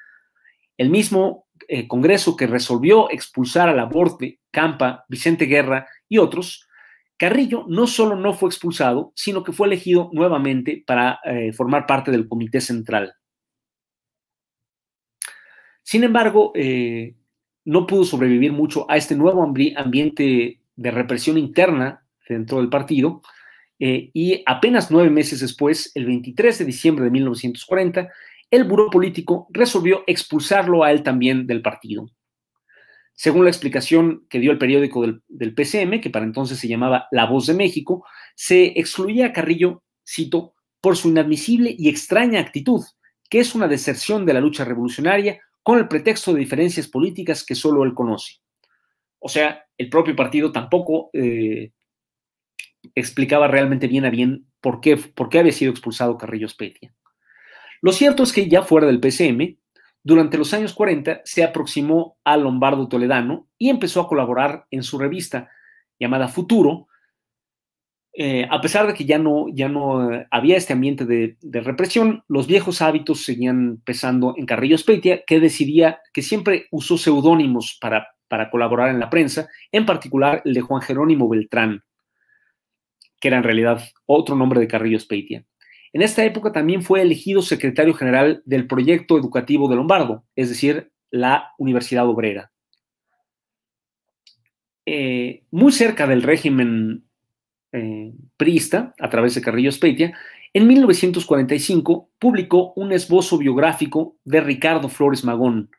[0.77, 6.69] el mismo eh, Congreso que resolvió expulsar a la Borte, Campa, Vicente Guerra y otros,
[7.17, 12.11] Carrillo no solo no fue expulsado, sino que fue elegido nuevamente para eh, formar parte
[12.11, 13.15] del Comité Central.
[15.83, 17.15] Sin embargo, eh,
[17.65, 23.23] no pudo sobrevivir mucho a este nuevo ambiente de represión interna dentro del partido.
[23.79, 28.09] Eh, y apenas nueve meses después, el 23 de diciembre de 1940,
[28.51, 32.07] el Buró Político resolvió expulsarlo a él también del partido.
[33.15, 37.27] Según la explicación que dio el periódico del, PCM, que para entonces se llamaba La
[37.27, 38.05] Voz de México,
[38.35, 42.83] se excluía a Carrillo, cito, por su inadmisible y extraña actitud,
[43.31, 47.55] que es una deserción de la lucha revolucionaria con el pretexto de diferencias políticas que
[47.55, 48.35] solo él conoce.
[49.19, 51.73] O sea, el propio partido tampoco eh,
[52.95, 56.95] explicaba realmente bien a bien por qué, por qué había sido expulsado Carrillo Spetia.
[57.81, 59.57] Lo cierto es que ya fuera del PCM,
[60.05, 64.99] durante los años 40 se aproximó a Lombardo Toledano y empezó a colaborar en su
[64.99, 65.51] revista
[65.99, 66.89] llamada Futuro,
[68.13, 72.23] eh, a pesar de que ya no, ya no eh, había este ambiente de, represión,
[72.29, 78.09] los viejos hábitos seguían pesando en Carrillo Speitia, que decidía que siempre usó seudónimos para,
[78.29, 81.83] para colaborar en la prensa, en particular el de Juan Jerónimo Beltrán,
[83.19, 85.45] que era en realidad otro nombre de Carrillo Speitia.
[85.95, 90.91] En esta época también fue elegido secretario general del proyecto educativo de Lombardo, es decir,
[91.13, 92.51] la Universidad Obrera.
[94.87, 97.05] Eh, muy cerca del régimen
[97.71, 100.19] eh, priista, a través de Carrillo Speitia,
[100.53, 105.71] en 1945 publicó un esbozo biográfico de Ricardo Flores Magón,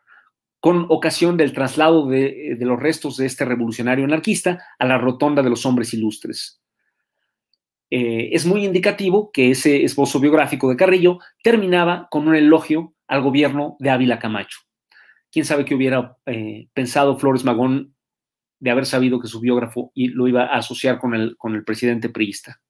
[0.61, 5.49] con ocasión del traslado de, los restos de este revolucionario anarquista a la Rotonda de
[5.49, 6.61] los Hombres Ilustres.
[7.89, 13.21] Eh, es muy indicativo que ese esbozo biográfico de Carrillo terminaba con un elogio al
[13.21, 14.59] gobierno de Ávila Camacho.
[15.31, 17.95] Quién sabe qué hubiera eh, pensado Flores Magón
[18.59, 22.09] de haber sabido que su biógrafo lo iba a asociar con el, con el presidente
[22.09, 22.61] priista.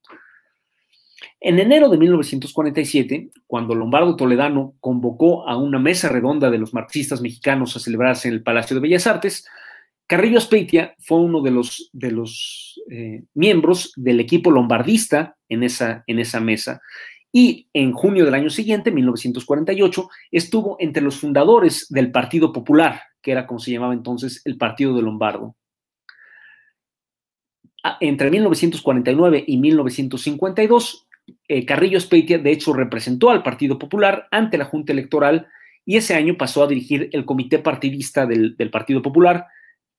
[1.39, 7.21] En enero de 1947, cuando Lombardo Toledano convocó a una mesa redonda de los marxistas
[7.21, 9.47] mexicanos a celebrarse en el Palacio de Bellas Artes,
[10.07, 16.03] Carrillo Speitia fue uno de los, de los eh, miembros del equipo lombardista en esa,
[16.07, 16.81] en esa mesa
[17.37, 23.33] y en junio del año siguiente, 1948, estuvo entre los fundadores del Partido Popular, que
[23.33, 25.53] era como se llamaba entonces el Partido de Lombardo.
[27.99, 31.07] Entre 1949 y 1952,
[31.49, 35.47] eh, Carrillo Speitia, de hecho, representó al Partido Popular ante la Junta Electoral
[35.83, 39.47] y ese año pasó a dirigir el comité partidista del, Partido Popular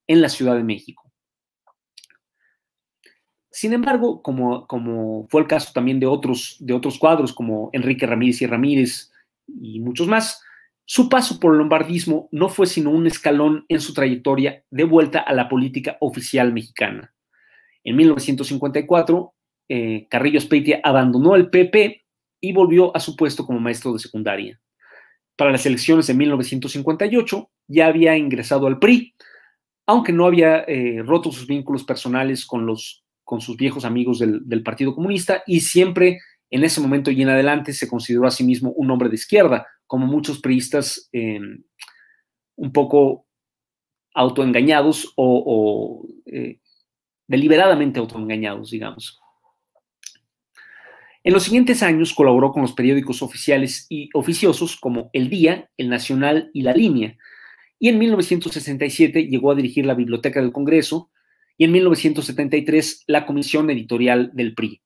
[0.07, 1.03] en la Ciudad de México.
[3.51, 8.41] Sin embargo, como, fue el caso también de otros, de otros cuadros como Enrique Ramírez
[8.41, 9.11] y Ramírez
[9.47, 10.41] y muchos más,
[10.85, 15.19] su paso por el lombardismo no fue sino un escalón en su trayectoria de vuelta
[15.19, 17.13] a la política oficial mexicana.
[17.83, 19.33] En 1954,
[19.69, 22.05] eh, Carrillo Speitia abandonó el PP
[22.39, 24.61] y volvió a su puesto como maestro de secundaria.
[25.35, 29.13] Para las elecciones de 1958 ya había ingresado al PRI,
[29.87, 34.63] aunque no había eh, roto sus vínculos personales con, los, con sus viejos amigos del,
[34.63, 36.19] Partido Comunista y siempre
[36.49, 39.65] en ese momento y en adelante se consideró a sí mismo un hombre de izquierda,
[39.85, 41.63] como muchos priistas em,
[42.57, 43.25] un poco
[44.13, 46.59] autoengañados o, eh,
[47.27, 49.19] deliberadamente autoengañados, digamos.
[51.23, 55.89] En los siguientes años colaboró con los periódicos oficiales y oficiosos como El Día, El
[55.89, 57.17] Nacional y La Línea,
[57.79, 61.11] y en 1967 llegó a dirigir la Biblioteca del Congreso
[61.57, 64.81] y en 1973 la Comisión Editorial del PRI.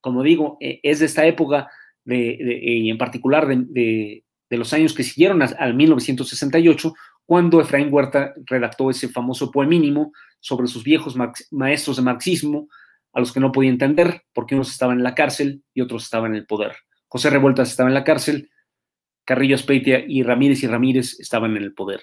[0.00, 1.68] Como digo, e, es de esta época
[2.04, 6.94] y en particular de, los años que siguieron al 1968,
[7.24, 11.16] cuando Efraín Huerta redactó ese famoso poemínimo sobre sus viejos
[11.50, 12.68] maestros de marxismo,
[13.14, 16.32] a los que no podía entender porque unos estaban en la cárcel y otros estaban
[16.32, 16.72] en el poder.
[17.08, 18.50] José Revueltas estaba en la cárcel,
[19.32, 22.02] Carrillo Speitia y Ramírez y Ramírez estaban en el poder.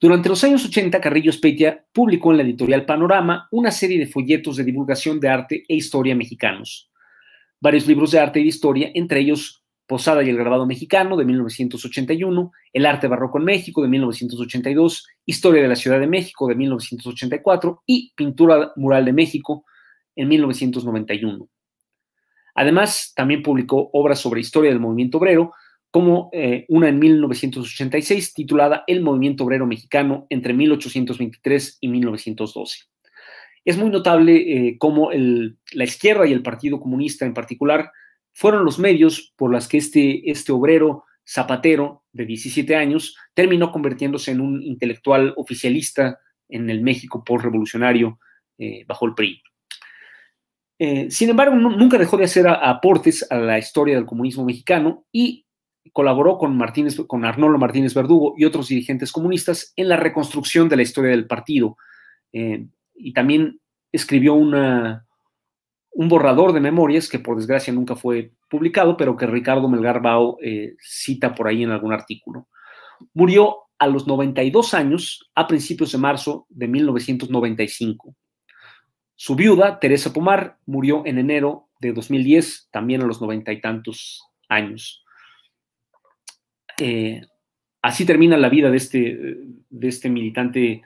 [0.00, 4.56] Durante los años 80, Carrillo Speitia publicó en la editorial Panorama una serie de folletos
[4.56, 6.90] de divulgación de arte e historia mexicanos.
[7.60, 11.24] Varios libros de arte y de historia, entre ellos Posada y el grabado mexicano de
[11.24, 16.56] 1981, El arte barroco en México de 1982, Historia de la Ciudad de México de
[16.56, 19.64] 1984 y Pintura mural de México
[20.16, 21.48] en 1991.
[22.56, 25.52] Además, también publicó obras sobre historia del movimiento obrero,
[25.90, 32.84] como eh, una en 1986 titulada El movimiento obrero mexicano entre 1823 y 1912.
[33.64, 37.90] Es muy notable eh, cómo la izquierda y el Partido Comunista en particular
[38.32, 44.30] fueron los medios por los que este, este obrero zapatero de 17 años terminó convirtiéndose
[44.30, 46.18] en un intelectual oficialista
[46.48, 48.18] en el México postrevolucionario
[48.56, 49.42] eh, bajo el PRI.
[50.78, 55.44] Eh, sin embargo, nunca dejó de hacer aportes a la historia del comunismo mexicano y
[55.92, 60.76] colaboró con, Martínez, con Arnoldo Martínez Verdugo y otros dirigentes comunistas en la reconstrucción de
[60.76, 61.76] la historia del partido.
[62.32, 63.60] Eh, y también
[63.92, 65.06] escribió una,
[65.92, 70.38] un borrador de memorias que por desgracia nunca fue publicado, pero que Ricardo Melgar Bao
[70.42, 72.48] eh, cita por ahí en algún artículo.
[73.14, 78.14] Murió a los 92 años a principios de marzo de 1995.
[79.14, 84.22] Su viuda, Teresa Pomar, murió en enero de 2010, también a los noventa y tantos
[84.48, 85.04] años.
[86.78, 87.22] Eh,
[87.82, 89.36] así termina la vida de este,
[89.70, 90.82] de este militante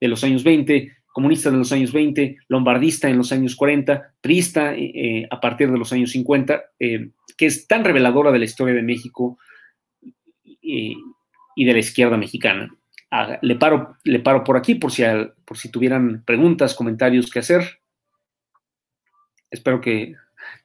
[0.00, 4.74] de los años 20, comunista en los años 20, lombardista en los años 40, priista
[4.74, 8.74] eh, a partir de los años 50, eh, que es tan reveladora de la historia
[8.74, 9.38] de México
[10.64, 12.70] y de la izquierda mexicana.
[13.14, 15.02] Ah, le, paro, le paro por aquí por si,
[15.44, 17.80] por si tuvieran preguntas, comentarios que hacer.
[19.50, 20.14] Espero que...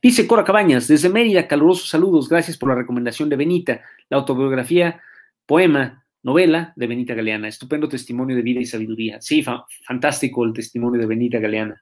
[0.02, 5.02] Dice Cora Cabañas, desde Mérida, calurosos saludos, gracias por la recomendación de Benita, la autobiografía,
[5.46, 7.48] poema, novela de Benita Galeana.
[7.48, 9.22] Estupendo testimonio de vida y sabiduría.
[9.22, 9.44] Sí,
[9.86, 11.82] fantástico el testimonio de Benita Galeana.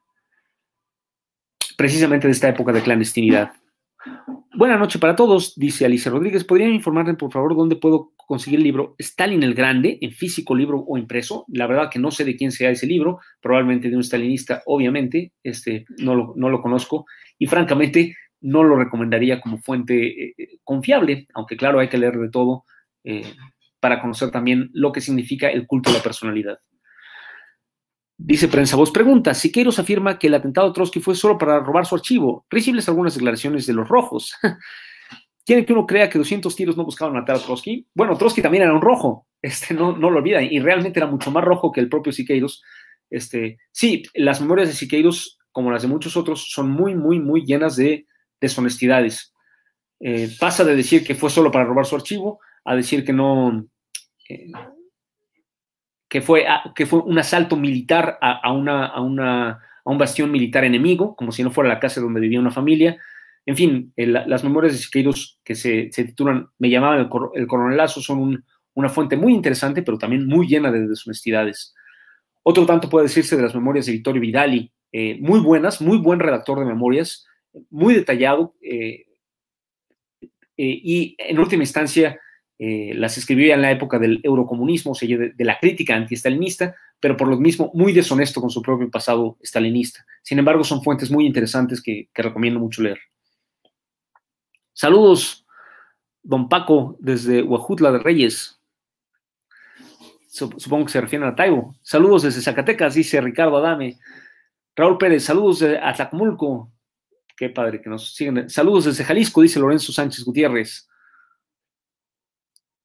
[1.78, 3.51] Precisamente de esta época de clandestinidad.
[4.56, 6.43] Buenas noches para todos, dice Alicia Rodríguez.
[6.43, 10.84] ¿Podrían informarme, por favor, dónde puedo conseguir el libro Stalin el Grande, en físico, libro
[10.88, 11.45] o impreso?
[11.49, 15.34] La verdad que no sé de quién sea ese libro, probablemente de un stalinista, obviamente,
[15.43, 17.06] este, no, lo, no lo conozco,
[17.38, 22.30] y francamente no lo recomendaría como fuente eh, confiable, aunque claro, hay que leer de
[22.30, 22.64] todo.
[23.03, 23.24] Eh,
[23.80, 26.58] para conocer también lo que significa el culto de la personalidad.
[28.18, 31.86] Dice Prensa Voz, pregunta, Siqueiros afirma que el atentado a Trotsky fue solo para robar
[31.86, 32.45] su archivo.
[32.49, 34.34] Recibles algunas declaraciones de los rojos.
[35.45, 37.86] ¿Quieren que uno crea que 200 tiros no buscaban matar a Trotsky?
[37.93, 41.30] Bueno, Trotsky también era un rojo, este, no, no lo olvida, y realmente era mucho
[41.30, 42.63] más rojo que el propio Siqueiros.
[43.09, 47.45] Este, sí, las memorias de Siqueiros, como las de muchos otros, son muy, muy, muy
[47.45, 48.07] llenas de
[48.41, 49.34] deshonestidades.
[49.99, 53.68] Eh, pasa de decir que fue solo para robar su archivo a decir que no,
[56.08, 56.45] que, fue,
[56.76, 61.32] que fue un asalto militar a, una, a, una, a, un bastión militar enemigo, como
[61.32, 62.97] si no fuera la casa donde vivía una familia.
[63.45, 68.43] En fin, las memorias de Siqueiros que se, titulan Me llamaban el, el coronelazo son
[68.74, 71.74] una fuente muy interesante, pero también muy llena de deshonestidades.
[72.43, 76.20] Otro tanto puede decirse de las memorias de Vittorio Vidali, eh, muy buenas, muy buen
[76.20, 77.26] redactor de memorias,
[77.70, 79.06] muy detallado, eh,
[80.22, 82.20] eh, y en última instancia
[82.58, 87.18] las escribió ya en la época del eurocomunismo, o sea, de, la crítica anti-estalinista, pero
[87.18, 90.06] por lo mismo muy deshonesto con su propio pasado estalinista.
[90.24, 92.99] Sin embargo, son fuentes muy interesantes que recomiendo mucho leer.
[94.74, 95.45] Saludos,
[96.22, 98.60] don Paco, desde Huajutla de Reyes.
[100.28, 101.78] Supongo que se refieren a Taibo.
[101.82, 103.97] Saludos desde Zacatecas, dice Ricardo Adame.
[104.76, 106.74] Raúl Pérez, saludos de Atlacomulco.
[107.38, 108.49] Qué padre que nos siguen.
[108.49, 110.89] Saludos desde Jalisco, dice Lorenzo Sánchez Gutiérrez.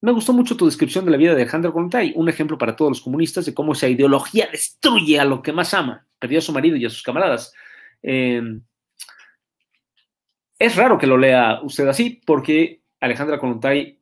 [0.03, 2.91] Me gustó mucho tu descripción de la vida de Alejandro Contay, un ejemplo para todos
[2.91, 6.07] los comunistas de cómo esa ideología destruye a lo que más ama.
[6.19, 7.53] Perdió a su marido y a sus camaradas.
[8.03, 8.43] Eh,
[10.59, 13.99] es raro que lo lea usted así, porque Alejandra Kollontai,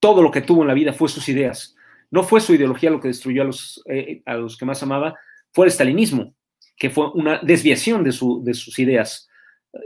[0.00, 1.74] todo lo que tuvo en la vida fue sus ideas.
[2.10, 5.14] No fue su ideología lo que destruyó a los, eh, a los que más amaba,
[5.52, 6.34] fue el stalinismo,
[6.76, 8.10] que fue una desviación de,
[8.42, 9.28] de sus ideas.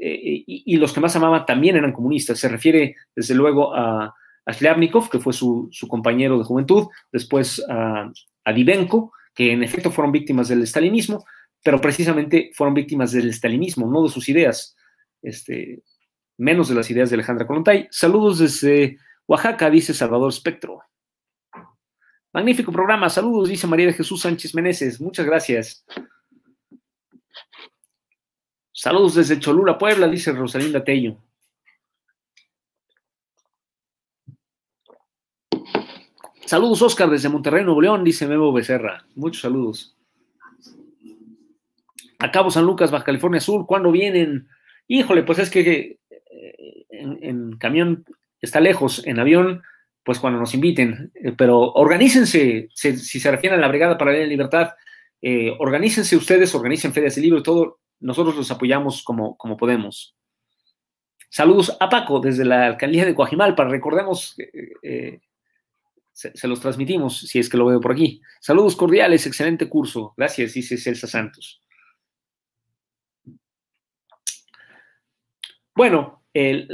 [0.00, 2.38] Eh, y, los que más amaba también eran comunistas.
[2.38, 4.14] Se refiere, desde luego, a,
[4.44, 8.10] a que fue su, compañero de juventud, después a,
[8.52, 11.24] Divenko, que en efecto fueron víctimas del stalinismo,
[11.62, 14.76] pero precisamente fueron víctimas del stalinismo, no de sus ideas
[15.22, 15.82] este,
[16.36, 17.88] menos de las ideas de Alejandra Colontay.
[17.90, 20.82] Saludos desde Oaxaca, dice Salvador Espectro.
[22.32, 25.84] Magnífico programa, saludos, dice María de Jesús Sánchez Meneses, muchas gracias.
[28.72, 31.18] Saludos desde Cholula, Puebla, dice Rosalinda Tello.
[36.52, 39.06] Saludos, Oscar, desde Monterrey, Nuevo León, dice Memo Becerra.
[39.14, 39.96] Muchos saludos.
[42.18, 44.48] A Cabo San Lucas, Baja California Sur, ¿cuándo vienen?
[44.86, 48.04] Híjole, pues es que eh, en, camión
[48.42, 49.62] está lejos, en avión,
[50.04, 54.26] pues cuando nos inviten, eh, pero organícense, si, se refieren a la Brigada para la
[54.26, 54.72] Libertad,
[55.22, 60.14] eh, organícense ustedes, organicen ferias de libro y todo, nosotros los apoyamos como, como podemos.
[61.30, 64.36] Saludos a Paco desde la alcaldía de Coajimalpa, recordemos,
[66.12, 68.20] se, los transmitimos, si es que lo veo por aquí.
[68.40, 71.60] Saludos cordiales, excelente curso, gracias, dice Celsa Santos.
[75.74, 76.68] Bueno, eh,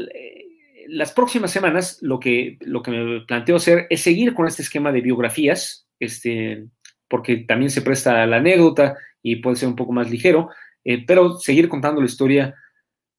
[0.89, 4.91] las próximas semanas lo que, lo que me planteo hacer es seguir con este esquema
[4.91, 6.67] de biografías, este,
[7.09, 10.51] porque también se presta la anécdota y puede ser un poco más ligero,
[10.85, 12.55] eh, pero seguir contando la historia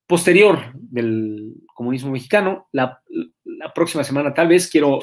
[0.07, 2.67] posterior del comunismo mexicano.
[2.71, 3.01] La,
[3.75, 4.99] próxima semana tal vez quiero,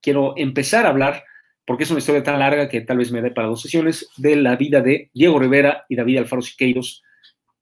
[0.00, 1.24] quiero empezar a hablar,
[1.64, 4.36] porque es una historia tan larga que tal vez me dé para dos sesiones, de
[4.36, 7.02] la vida de Diego Rivera y David Alfaro Siqueiros,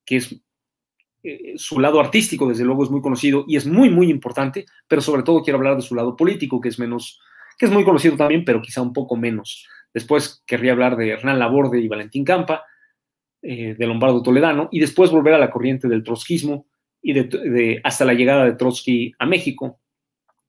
[0.04, 0.40] que es
[1.22, 5.02] eh, su lado artístico, desde luego, es muy conocido y es muy, muy importante, pero
[5.02, 7.20] sobre todo quiero hablar de su lado político, que es menos,
[7.58, 9.66] que es muy conocido también, pero quizá un poco menos.
[9.92, 12.64] Después querría hablar de Hernán Laborde y Valentín Campa,
[13.42, 16.66] eh, de Lombardo Toledano, y después volver a la corriente del trotskismo
[17.02, 17.14] y
[17.84, 19.80] hasta la llegada de Trotsky a México,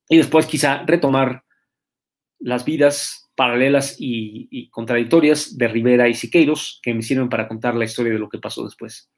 [0.07, 1.43] y después quizá retomar
[2.39, 7.85] las vidas paralelas y, contradictorias de Rivera y Siqueiros, que me sirven para contar la
[7.85, 9.09] historia de lo que pasó después.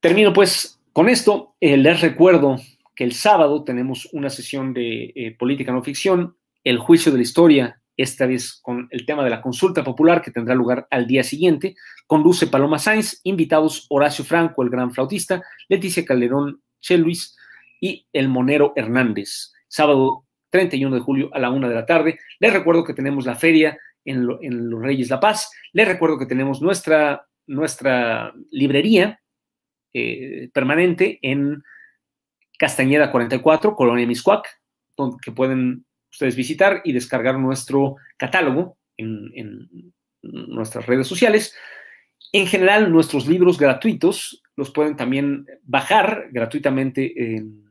[0.00, 1.54] Termino pues con esto.
[1.60, 2.56] Eh, les recuerdo
[2.94, 7.22] que el sábado tenemos una sesión de eh, política no ficción, el juicio de la
[7.22, 11.24] historia, esta vez con el tema de la consulta popular que tendrá lugar al día
[11.24, 11.74] siguiente.
[12.06, 17.36] Conduce Paloma Sainz, invitados Horacio Franco, el gran flautista, Leticia Calderón Cheluis
[17.80, 19.52] y el Monero Hernández.
[19.66, 22.18] Sábado 31 de julio a la una de la tarde.
[22.38, 25.50] Les recuerdo que tenemos la feria en, los Reyes La Paz.
[25.72, 29.20] Les recuerdo que tenemos nuestra, nuestra librería
[29.92, 31.62] eh, permanente en
[32.58, 34.48] Castañeda 44, Colonia Miscuac,
[35.22, 39.92] que pueden ustedes visitar y descargar nuestro catálogo en,
[40.22, 41.54] nuestras redes sociales.
[42.32, 47.64] En general, nuestros libros gratuitos los pueden también bajar gratuitamente en,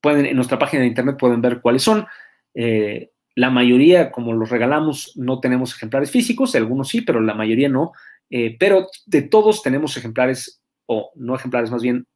[0.00, 2.06] pueden, en nuestra página de internet, pueden ver cuáles son.
[2.54, 7.68] Eh, la mayoría, como los regalamos, no tenemos ejemplares físicos, algunos sí, pero la mayoría
[7.68, 7.92] no.
[8.30, 12.06] Eh, pero de todos tenemos ejemplares o no ejemplares más bien,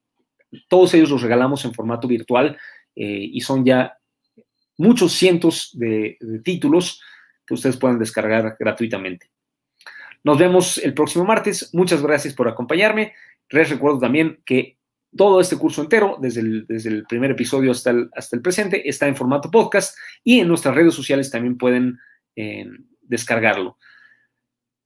[0.69, 2.59] todos ellos los regalamos en formato virtual
[2.97, 3.97] eh, y son ya
[4.77, 7.03] muchos cientos de, títulos
[7.47, 9.31] que ustedes pueden descargar gratuitamente.
[10.25, 11.71] Nos vemos el próximo martes.
[11.73, 13.15] Muchas gracias por acompañarme.
[13.51, 14.79] Les recuerdo también que
[15.17, 19.97] todo este curso entero, desde el, primer episodio hasta el, presente, está en formato podcast
[20.23, 21.99] y en nuestras redes sociales también pueden
[22.37, 22.67] eh,
[23.03, 23.77] descargarlo.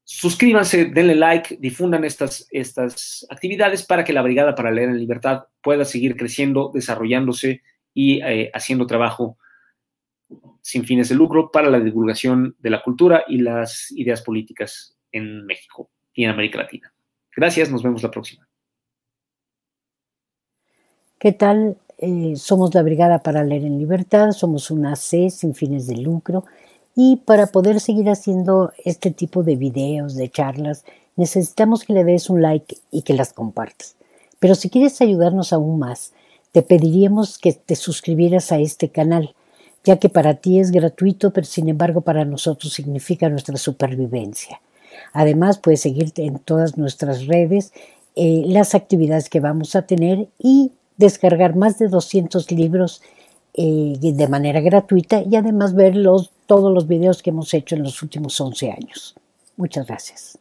[0.04, 5.44] suscríbanse, denle like, difundan estas, estas actividades para que la Brigada para Leer en Libertad
[5.62, 7.62] pueda seguir creciendo, desarrollándose
[7.92, 9.38] y eh, haciendo trabajo
[10.62, 15.44] sin fines de lucro para la divulgación de la cultura y las ideas políticas en
[15.44, 16.92] México y en América Latina.
[17.36, 18.48] Gracias, nos vemos la próxima.
[21.24, 21.78] ¿Qué tal?
[21.96, 26.44] Eh, somos la Brigada para Leer en Libertad, somos una C sin fines de lucro
[26.94, 30.84] y para poder seguir haciendo este tipo de videos, de charlas,
[31.16, 33.96] necesitamos que le des un like y que las compartas.
[34.38, 36.12] Pero si quieres ayudarnos aún más,
[36.52, 39.34] te pediríamos que te suscribieras a este canal,
[39.82, 44.60] ya que para ti es gratuito, pero sin embargo para nosotros significa nuestra supervivencia.
[45.14, 47.72] Además, puedes seguirte en todas nuestras redes
[48.14, 53.02] eh, las actividades que vamos a tener y descargar más de 200 libros
[53.54, 55.94] eh, de manera gratuita y además ver
[56.46, 59.14] todos los videos que hemos hecho en los últimos 11 años.
[59.56, 60.38] Muchas gracias.